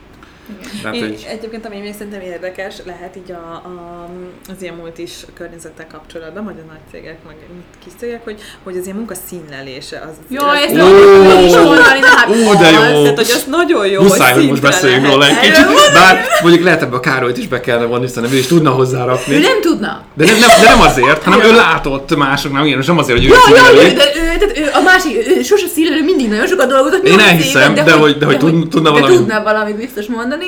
[0.84, 1.26] Hát, Én, hogy...
[1.28, 4.08] Egyébként, ami még szerintem érdekes, lehet így a, a,
[4.48, 7.36] az ilyen múlt is környezettel kapcsolatban, vagy a nagy cégek, meg
[7.84, 9.98] kis cégek, hogy, hogy az ilyen munka színlelése.
[9.98, 13.02] Az, jó, az, ezt nem is mondani, hát Ó, de jó!
[13.02, 16.82] Tehát, hogy az nagyon jó, Muszáj, hogy most beszéljünk róla egy kicsit, bár mondjuk lehet
[16.82, 19.34] ebbe a Károlyt is be kellene vonni, hiszen ő is tudna hozzárakni.
[19.34, 20.04] Ő nem tudna.
[20.14, 23.30] De nem, nem, de nem azért, hanem ő látott igen, és nem azért, hogy ő
[23.30, 24.29] ja, ja, de tehát ő,
[24.74, 27.06] a másik, sose színlelő, mindig nagyon sokat dolgozott.
[27.06, 29.16] Én elhiszem, de, de, hogy, de, hogy, tudna valamit.
[29.16, 30.46] tudna valamit biztos mondani.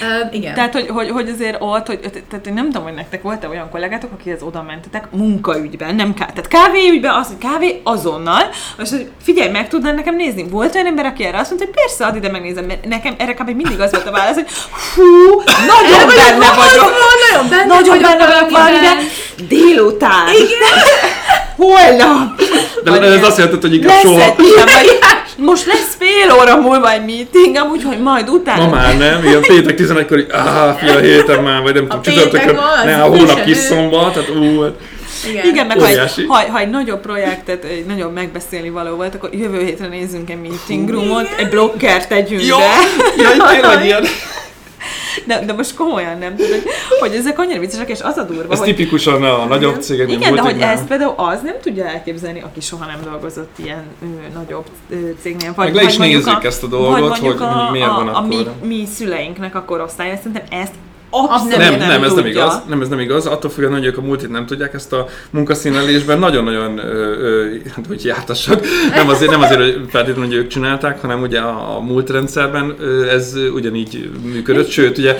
[0.00, 0.54] Uh, igen.
[0.54, 2.00] Tehát, hogy, hogy, hogy azért ott, hogy,
[2.30, 6.26] tehát én nem tudom, hogy nektek volt-e olyan kollégátok, akihez oda mentetek munkaügyben, nem ká,
[6.26, 8.42] tehát kávéügyben, az, hogy kávé azonnal,
[8.82, 10.48] és hogy figyelj, meg tudnál nekem nézni.
[10.48, 13.34] Volt olyan ember, aki erre azt mondta, hogy persze, add ide megnézem, mert nekem erre
[13.34, 13.46] kb.
[13.46, 14.48] mindig az volt a válasz, hogy
[14.94, 16.92] hú, nagyon benne vagyok.
[17.20, 18.96] Nagyon benne, nagyon benne vagyok valamiben.
[19.48, 20.28] Délután.
[20.34, 20.74] Igen.
[21.58, 22.42] Holnap.
[22.84, 24.34] De ez azt jelenti, hogy inkább soha.
[24.38, 24.98] Ilyen, vagy
[25.36, 28.64] most lesz fél óra múlva egy meeting, amúgy, hogy majd utána.
[28.64, 32.02] Ma már nem, ilyen péntek 11-kor, így, áh, fia, a héten már, vagy nem tudom,
[32.02, 34.64] csütörtökön, ne, a hónap kis szombat, tehát ú,
[35.28, 39.14] igen, Igen meg ha egy, ha, ha egy nagyobb projektet, egy nagyobb megbeszélni való volt,
[39.14, 43.22] akkor jövő hétre nézzünk egy meeting roomot, egy blokkert tegyünk Jó, be.
[43.22, 44.04] Jaj, tényleg ilyen.
[45.26, 46.62] De, de most komolyan nem tudod,
[47.00, 48.68] hogy ezek annyira viccesek, és az a durva, Ez hogy...
[48.68, 50.10] tipikusan a nagyobb cégek.
[50.10, 54.06] Igen, de hogy ezt például az nem tudja elképzelni, aki soha nem dolgozott ilyen ö,
[54.34, 55.52] nagyobb ö, cégnél.
[55.54, 58.18] Vagy, Meg le is nézzük a, ezt a dolgot, hogy a, miért van a, a,
[58.18, 60.16] a mi, mi szüleinknek a korosztálya.
[60.16, 60.72] Szerintem ezt
[61.10, 62.62] Abszolút nem, nem, nem, ez nem igaz.
[62.68, 63.26] Nem, ez nem igaz.
[63.26, 66.80] Attól függően, hogy ők a multit nem tudják ezt a munkaszínelésben nagyon-nagyon
[67.74, 68.60] hát, hogy jártasak.
[68.94, 72.76] Nem azért, nem azért, hogy feltétlenül, hogy ők csinálták, hanem ugye a, a múlt rendszerben
[73.10, 75.16] ez ugyanígy működött, sőt, ugye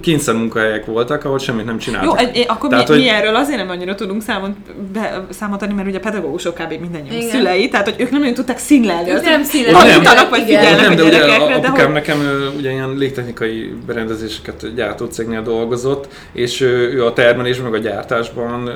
[0.00, 2.20] kényszer munkahelyek voltak, ahol semmit nem csináltak.
[2.20, 3.02] Jó, egy, akkor tehát, mi, hogy...
[3.02, 4.50] mi, erről azért nem annyira tudunk számot,
[4.92, 6.80] be, számot adni, mert ugye pedagógusok kb.
[6.80, 9.10] mindannyian szülei, tehát hogy ők nem nagyon tudták színlelni.
[9.10, 9.90] Ők nem színlelni.
[9.90, 11.44] Nem, nem, vagy figyelnek nem, de a gyerekekre.
[11.44, 12.18] Ugye, apukám nekem
[12.56, 18.70] ugye ilyen légtechnikai berendezéseket gyártó cég cégnél dolgozott, és ő, a termelésben, meg a gyártásban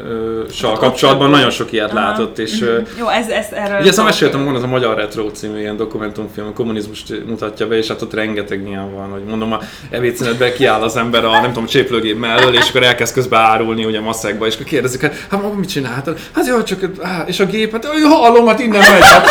[0.51, 2.01] sal kapcsolatban nagyon sok ilyet Aha.
[2.01, 3.81] látott, és ö, Jó, ez, ez erről...
[3.81, 7.77] Ugye ezt meséltem volna, az a Magyar Retro című ilyen dokumentumfilm, a kommunizmust mutatja be,
[7.77, 11.53] és hát ott rengeteg ilyen van, hogy mondom, a ebédszünetben kiáll az ember a nem
[11.53, 15.55] tudom, cséplőgép mellől, és akkor elkezd közben árulni ugye maszekba, és akkor kérdezik, hát, hát
[15.57, 16.19] mit csináltad?
[16.33, 19.03] Hát jó, csak, á, és a gép, hát hallom, hát innen megy.
[19.03, 19.27] Hát.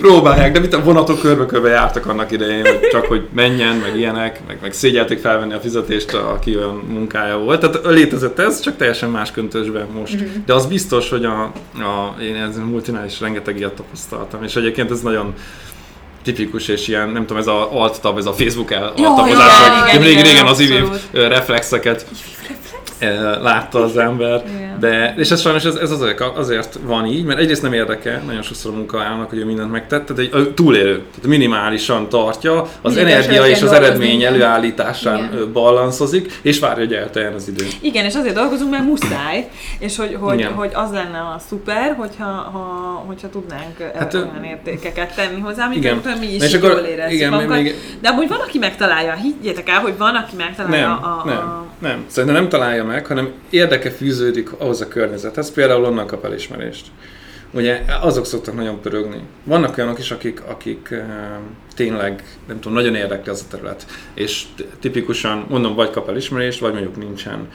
[0.00, 4.40] Próbálják, de mit a vonatok körbe-körbe jártak annak idején, hogy csak hogy menjen, meg ilyenek,
[4.46, 7.60] meg, meg szégyelték felvenni a fizetést, aki olyan munkája volt.
[7.60, 10.44] Tehát létezett ez, csak teljesen más köntösben most.
[10.44, 11.42] De az biztos, hogy a,
[11.74, 15.34] a én ez multinál is rengeteg ilyet tapasztaltam, és egyébként ez nagyon
[16.22, 19.80] tipikus, és ilyen, nem tudom, ez a alt tab, ez a Facebook el altabozás, igen,
[19.80, 22.06] meg igen, régen, igen, régen az IVIV reflexeket
[23.00, 24.69] ö, látta az ember, Igen.
[24.80, 28.42] De, és ez sajnos ez, ez azért, azért van így, mert egyrészt nem érdekel nagyon
[28.42, 33.12] sokszor a munkavállalónak, hogy ő mindent megtette, de egy túlélő, tehát minimálisan tartja, az Mindig
[33.12, 35.52] energia és az eredmény előállításán Igen.
[35.52, 37.66] balanszozik, és várja, hogy elteljen az idő.
[37.80, 40.52] Igen, és azért dolgozunk, mert muszáj, és hogy, hogy, Igen.
[40.52, 42.58] hogy az lenne a szuper, hogyha, ha,
[43.06, 46.00] hogyha tudnánk Hát, olyan értékeket tenni hozzá, igen.
[46.20, 47.56] mi is és akkor- jól érezzük igen, magunkat.
[47.62, 51.22] még- De amúgy van, aki megtalálja, higgyétek el, hogy van, aki megtalálja Nem, a, a,
[51.24, 51.66] nem, a...
[51.78, 52.04] nem.
[52.06, 56.86] Szerintem nem találja meg, hanem érdeke fűződik ahhoz a környezethez, például onnan kap elismerést.
[57.52, 59.20] Ugye azok szoktak nagyon pörögni.
[59.44, 60.94] Vannak olyanok is, akik, akik
[61.74, 63.86] tényleg, nem tudom, nagyon érdekli az a terület.
[64.14, 64.44] És
[64.80, 67.48] tipikusan, mondom, vagy kap elismerést, vagy mondjuk nincsen.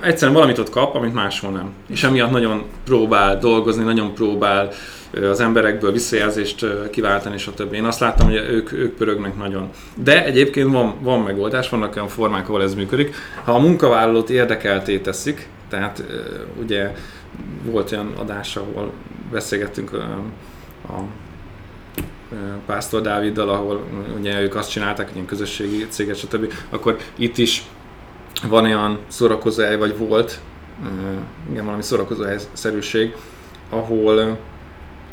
[0.00, 1.72] Egyszerűen valamit ott kap, amit máshol nem.
[1.88, 4.70] És emiatt nagyon próbál dolgozni, nagyon próbál
[5.30, 7.72] az emberekből visszajelzést kiváltani, stb.
[7.72, 9.70] Én azt láttam, hogy ők, ők pörögnek nagyon.
[10.02, 13.14] De egyébként van, van megoldás, vannak olyan formák, ahol ez működik.
[13.44, 16.04] Ha a munkavállalót érdekelté teszik, tehát
[16.62, 16.92] ugye
[17.64, 18.92] volt olyan adás, ahol
[19.30, 21.00] beszélgettünk a
[22.32, 23.84] ö, Pásztor Dáviddal, ahol
[24.18, 26.52] ugye ők azt csinálták, ilyen közösségi céget, stb.
[26.70, 27.64] Akkor itt is
[28.48, 30.40] van olyan szórakozóhely, vagy volt,
[31.50, 33.14] igen, valami szórakozóhely-szerűség,
[33.70, 34.32] ahol ö,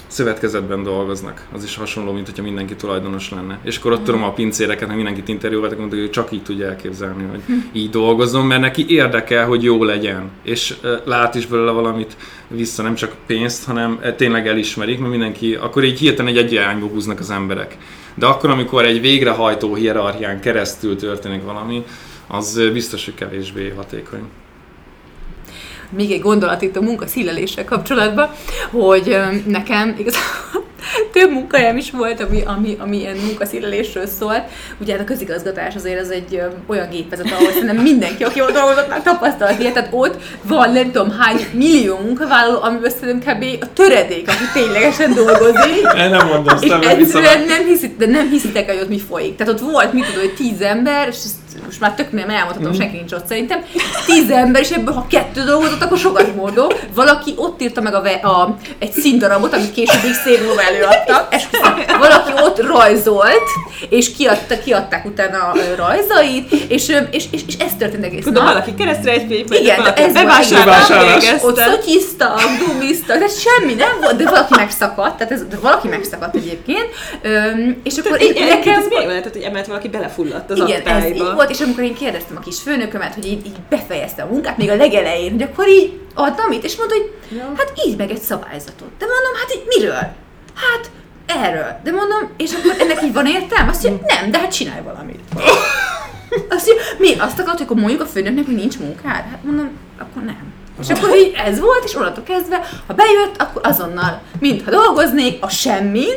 [0.09, 1.47] szövetkezetben dolgoznak.
[1.53, 3.59] Az is hasonló, mint hogyha mindenki tulajdonos lenne.
[3.63, 7.23] És akkor ott tudom a pincéreket, meg mindenkit interjúoltak, mondták, hogy csak így tudja elképzelni,
[7.29, 7.41] hogy
[7.81, 10.29] így dolgozzon, mert neki érdekel, hogy jó legyen.
[10.43, 15.83] És lát is belőle valamit vissza, nem csak pénzt, hanem tényleg elismerik, mert mindenki, akkor
[15.83, 17.77] így hirtelen egy egy irányba húznak az emberek.
[18.15, 21.83] De akkor, amikor egy végrehajtó hierarchián keresztül történik valami,
[22.27, 24.21] az biztos, hogy kevésbé hatékony.
[25.89, 28.29] Még egy gondolat itt a munka szíleléssel kapcsolatban,
[28.71, 30.67] hogy nekem igazából
[31.13, 34.41] több munkahelyem is volt, ami, ami, ami ilyen munkaszílelésről szólt.
[34.81, 38.89] Ugye hát a közigazgatás azért az egy olyan gépezet, ahol szerintem mindenki, aki ott dolgozott,
[38.89, 39.73] már tapasztalt ilyet.
[39.73, 43.63] Tehát ott van nem tudom hány millió munkavállaló, amiből szerintem kb.
[43.63, 45.83] a töredék, aki ténylegesen dolgozik.
[45.95, 49.35] El nem mondom, És egyszerűen nem, hiszit, de nem hiszitek hogy ott mi folyik.
[49.35, 51.17] Tehát ott volt, mit tudom, hogy tíz ember, és
[51.65, 53.63] most már tök nem elmondhatom, senki nincs ott szerintem.
[54.05, 56.73] Tíz ember, és ebből ha kettő dolgozott, akkor sokat mondó.
[56.93, 61.33] Valaki ott írta meg a, ve- a, egy színdarabot, amit később is szép múlva előadtak.
[61.33, 61.73] Esküszöm.
[61.99, 63.43] Valaki ott rajzolt,
[63.89, 68.53] és kiadta, kiadták utána a rajzait, és, és, és, és ez történt egész Tudom, nap.
[68.53, 70.89] valaki keresztre egy fényben, Igen, de ez bevásárlás.
[71.41, 76.35] Ott szotyiztak, dumiztak, de semmi nem volt, de valaki megszakadt, tehát ez, de valaki megszakadt
[76.35, 76.87] egyébként,
[77.21, 78.47] Öm, és akkor én, Nekem...
[78.47, 78.73] nekem...
[78.79, 81.33] Ez miért lehetett, hogy emellett valaki belefulladt az Igen, ez így aktáiba?
[81.39, 84.69] Volt, és amikor én kérdeztem a kis főnökömet, hogy így, így befejezte a munkát, még
[84.69, 87.11] a legelején, hogy akkor így adtam itt, és mondta, hogy
[87.57, 88.89] hát így meg egy szabályzatot.
[88.97, 90.15] De mondom, hát így miről?
[90.53, 90.91] Hát
[91.25, 91.79] erről.
[91.83, 93.71] De mondom, és akkor ennek így van értelme?
[93.71, 95.19] Azt mondja, nem, de hát csinálj valamit.
[96.55, 97.13] Azt mondja, mi?
[97.19, 99.23] Azt akarod, hogy akkor mondjuk a főnöknek, hogy nincs munkád?
[99.31, 99.69] Hát mondom,
[99.99, 100.53] akkor nem.
[100.81, 105.49] És akkor így ez volt, és onnantól kezdve, ha bejött, akkor azonnal, mintha dolgoznék, a
[105.49, 106.15] semmin,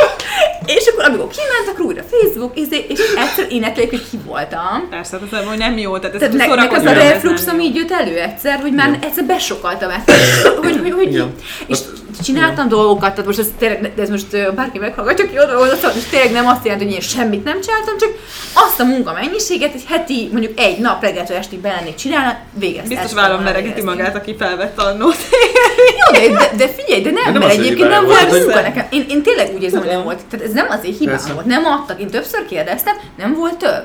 [0.76, 4.88] és akkor amikor kiment, akkor újra Facebook, izé, és egyszer én ettől hogy ki voltam.
[4.90, 7.74] Persze, hát ez hogy nem jó, tehát ez Tehát ne, nekem az a refluxom így
[7.74, 10.10] jött elő egyszer, hogy már egyszer besokaltam ezt,
[10.62, 11.24] hogy, hogy, hogy
[11.66, 11.78] és
[12.20, 16.32] csináltam dolgokat, tehát most ez tényleg, de ez most bárki meghallgatja, aki szóval most tényleg
[16.32, 18.10] nem azt jelenti, hogy én semmit nem csináltam, csak
[18.52, 22.88] azt a munka mennyiséget, egy heti, mondjuk egy nap reggeltől estig belennék csinálni, végeztem.
[22.88, 25.16] Biztos vállom meregeti magát, aki felvett annót.
[26.00, 28.86] Jó, de, de, de figyelj, de nem, De nem mert egyébként nem volt, munka nekem.
[28.90, 30.20] Én, én tényleg úgy érzem, hogy nem volt.
[30.30, 31.46] Tehát ez nem az én hibám volt.
[31.46, 32.00] Nem adtak.
[32.00, 33.84] Én többször kérdeztem, nem volt több.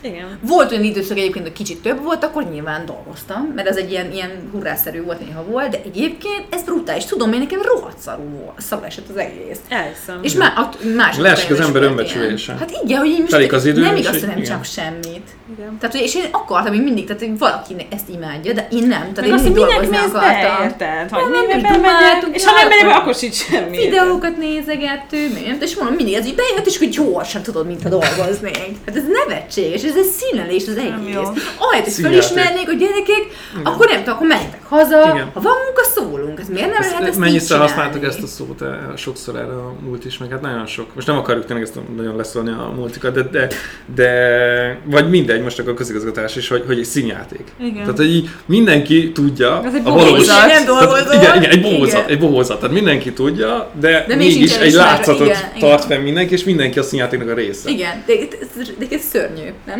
[0.00, 0.38] Igen.
[0.42, 4.12] Volt olyan időszak egyébként, hogy kicsit több volt, akkor nyilván dolgoztam, mert ez egy ilyen,
[4.12, 7.04] ilyen hurrászerű volt, néha volt, de egyébként ez brutális.
[7.04, 9.58] Tudom, én nekem rohadt szarú esett az egész.
[9.68, 10.18] Elhiszem.
[10.22, 10.52] És már
[10.96, 12.56] másik Leesik az ember önbecsülése.
[12.58, 15.28] Hát igen, hogy én most Telik az idő, nem igaz, hogy nem csak semmit.
[15.56, 15.78] Igen.
[15.80, 19.12] Tehát, hogy, és én akartam még mindig, tehát hogy valaki ezt imádja, de én nem.
[19.12, 21.10] Tehát Meg én azt, hogy mindig minek dolgozni mész be, érted?
[21.10, 23.76] Hogy Nem, nem, nem, és ha nem megyek akkor sincs semmi.
[23.76, 28.76] videókat nézegettünk, és mondom, mindig ez így bejött, és hogy gyorsan tudod, mintha dolgoznék.
[28.86, 31.44] Hát ez nevetséges, és ez egy színlelés az egész.
[31.58, 33.24] Ahelyett, hogy felismernék a gyerekek,
[33.62, 35.30] akkor nem tudom, akkor menjetek haza, Igen.
[35.34, 36.40] ha van munka, szólunk.
[36.40, 40.04] Ez miért nem lehet ezt Mennyiszer használtuk ezt a szót eh, sokszor erre a múlt
[40.04, 40.94] is, meg hát nagyon sok.
[40.94, 43.48] Most nem akarjuk tényleg ezt nagyon leszólni a multikat, de, de,
[43.94, 47.44] de vagy mindegy, most akkor a közigazgatás is, hogy, hogy egy színjáték.
[47.60, 47.74] Igen.
[47.74, 50.26] Tehát, hogy így mindenki tudja Ez egy a valós...
[50.26, 51.12] Nem dolgozol.
[51.12, 52.08] igen, igen, egy bohózat, Igen.
[52.08, 52.60] egy bohózat.
[52.60, 55.96] Tehát mindenki tudja, de, De még mégis egy látszatot igen, tart igen.
[55.96, 57.70] fenn mindenki, és mindenki a színjátéknak a része.
[57.70, 59.75] Igen, de, de, de ez szörnyű, nem?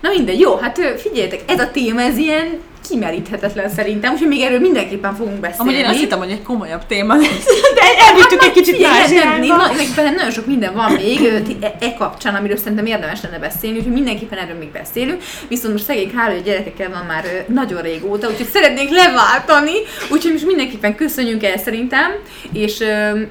[0.00, 4.58] Na mindegy, jó, hát figyeljetek, ez a téma, ez ilyen kimeríthetetlen szerintem, úgyhogy még erről
[4.58, 5.70] mindenképpen fogunk beszélni.
[5.70, 7.46] Amúgy én azt hittem, hogy egy komolyabb téma lesz.
[7.78, 9.56] De elvittük egy kicsit más irányba.
[9.96, 11.20] nagyon sok minden van még
[11.60, 15.22] e, e kapcsán, amiről szerintem érdemes lenne beszélni, úgyhogy mindenképpen erről még beszélünk.
[15.48, 19.74] Viszont most szegény a gyerekekkel van már nagyon régóta, úgyhogy szeretnénk leváltani,
[20.10, 22.10] úgyhogy most mindenképpen köszönjünk el szerintem,
[22.52, 22.78] és,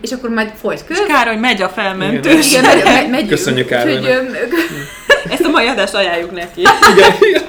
[0.01, 1.05] és akkor majd folyt kör.
[1.05, 2.51] Károly megy a felmentős.
[2.51, 4.09] Igen, megy, megy, megy, Köszönjük úgyhogy, Károlynak.
[4.09, 6.61] ö, Ezt a mai adást ajánljuk neki.
[6.61, 7.41] Igen.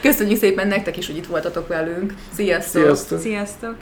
[0.00, 2.14] Köszönjük szépen nektek is, hogy itt voltatok velünk.
[2.34, 2.82] Sziasztok!
[2.82, 3.20] Sziasztok!
[3.20, 3.74] Sziasztok!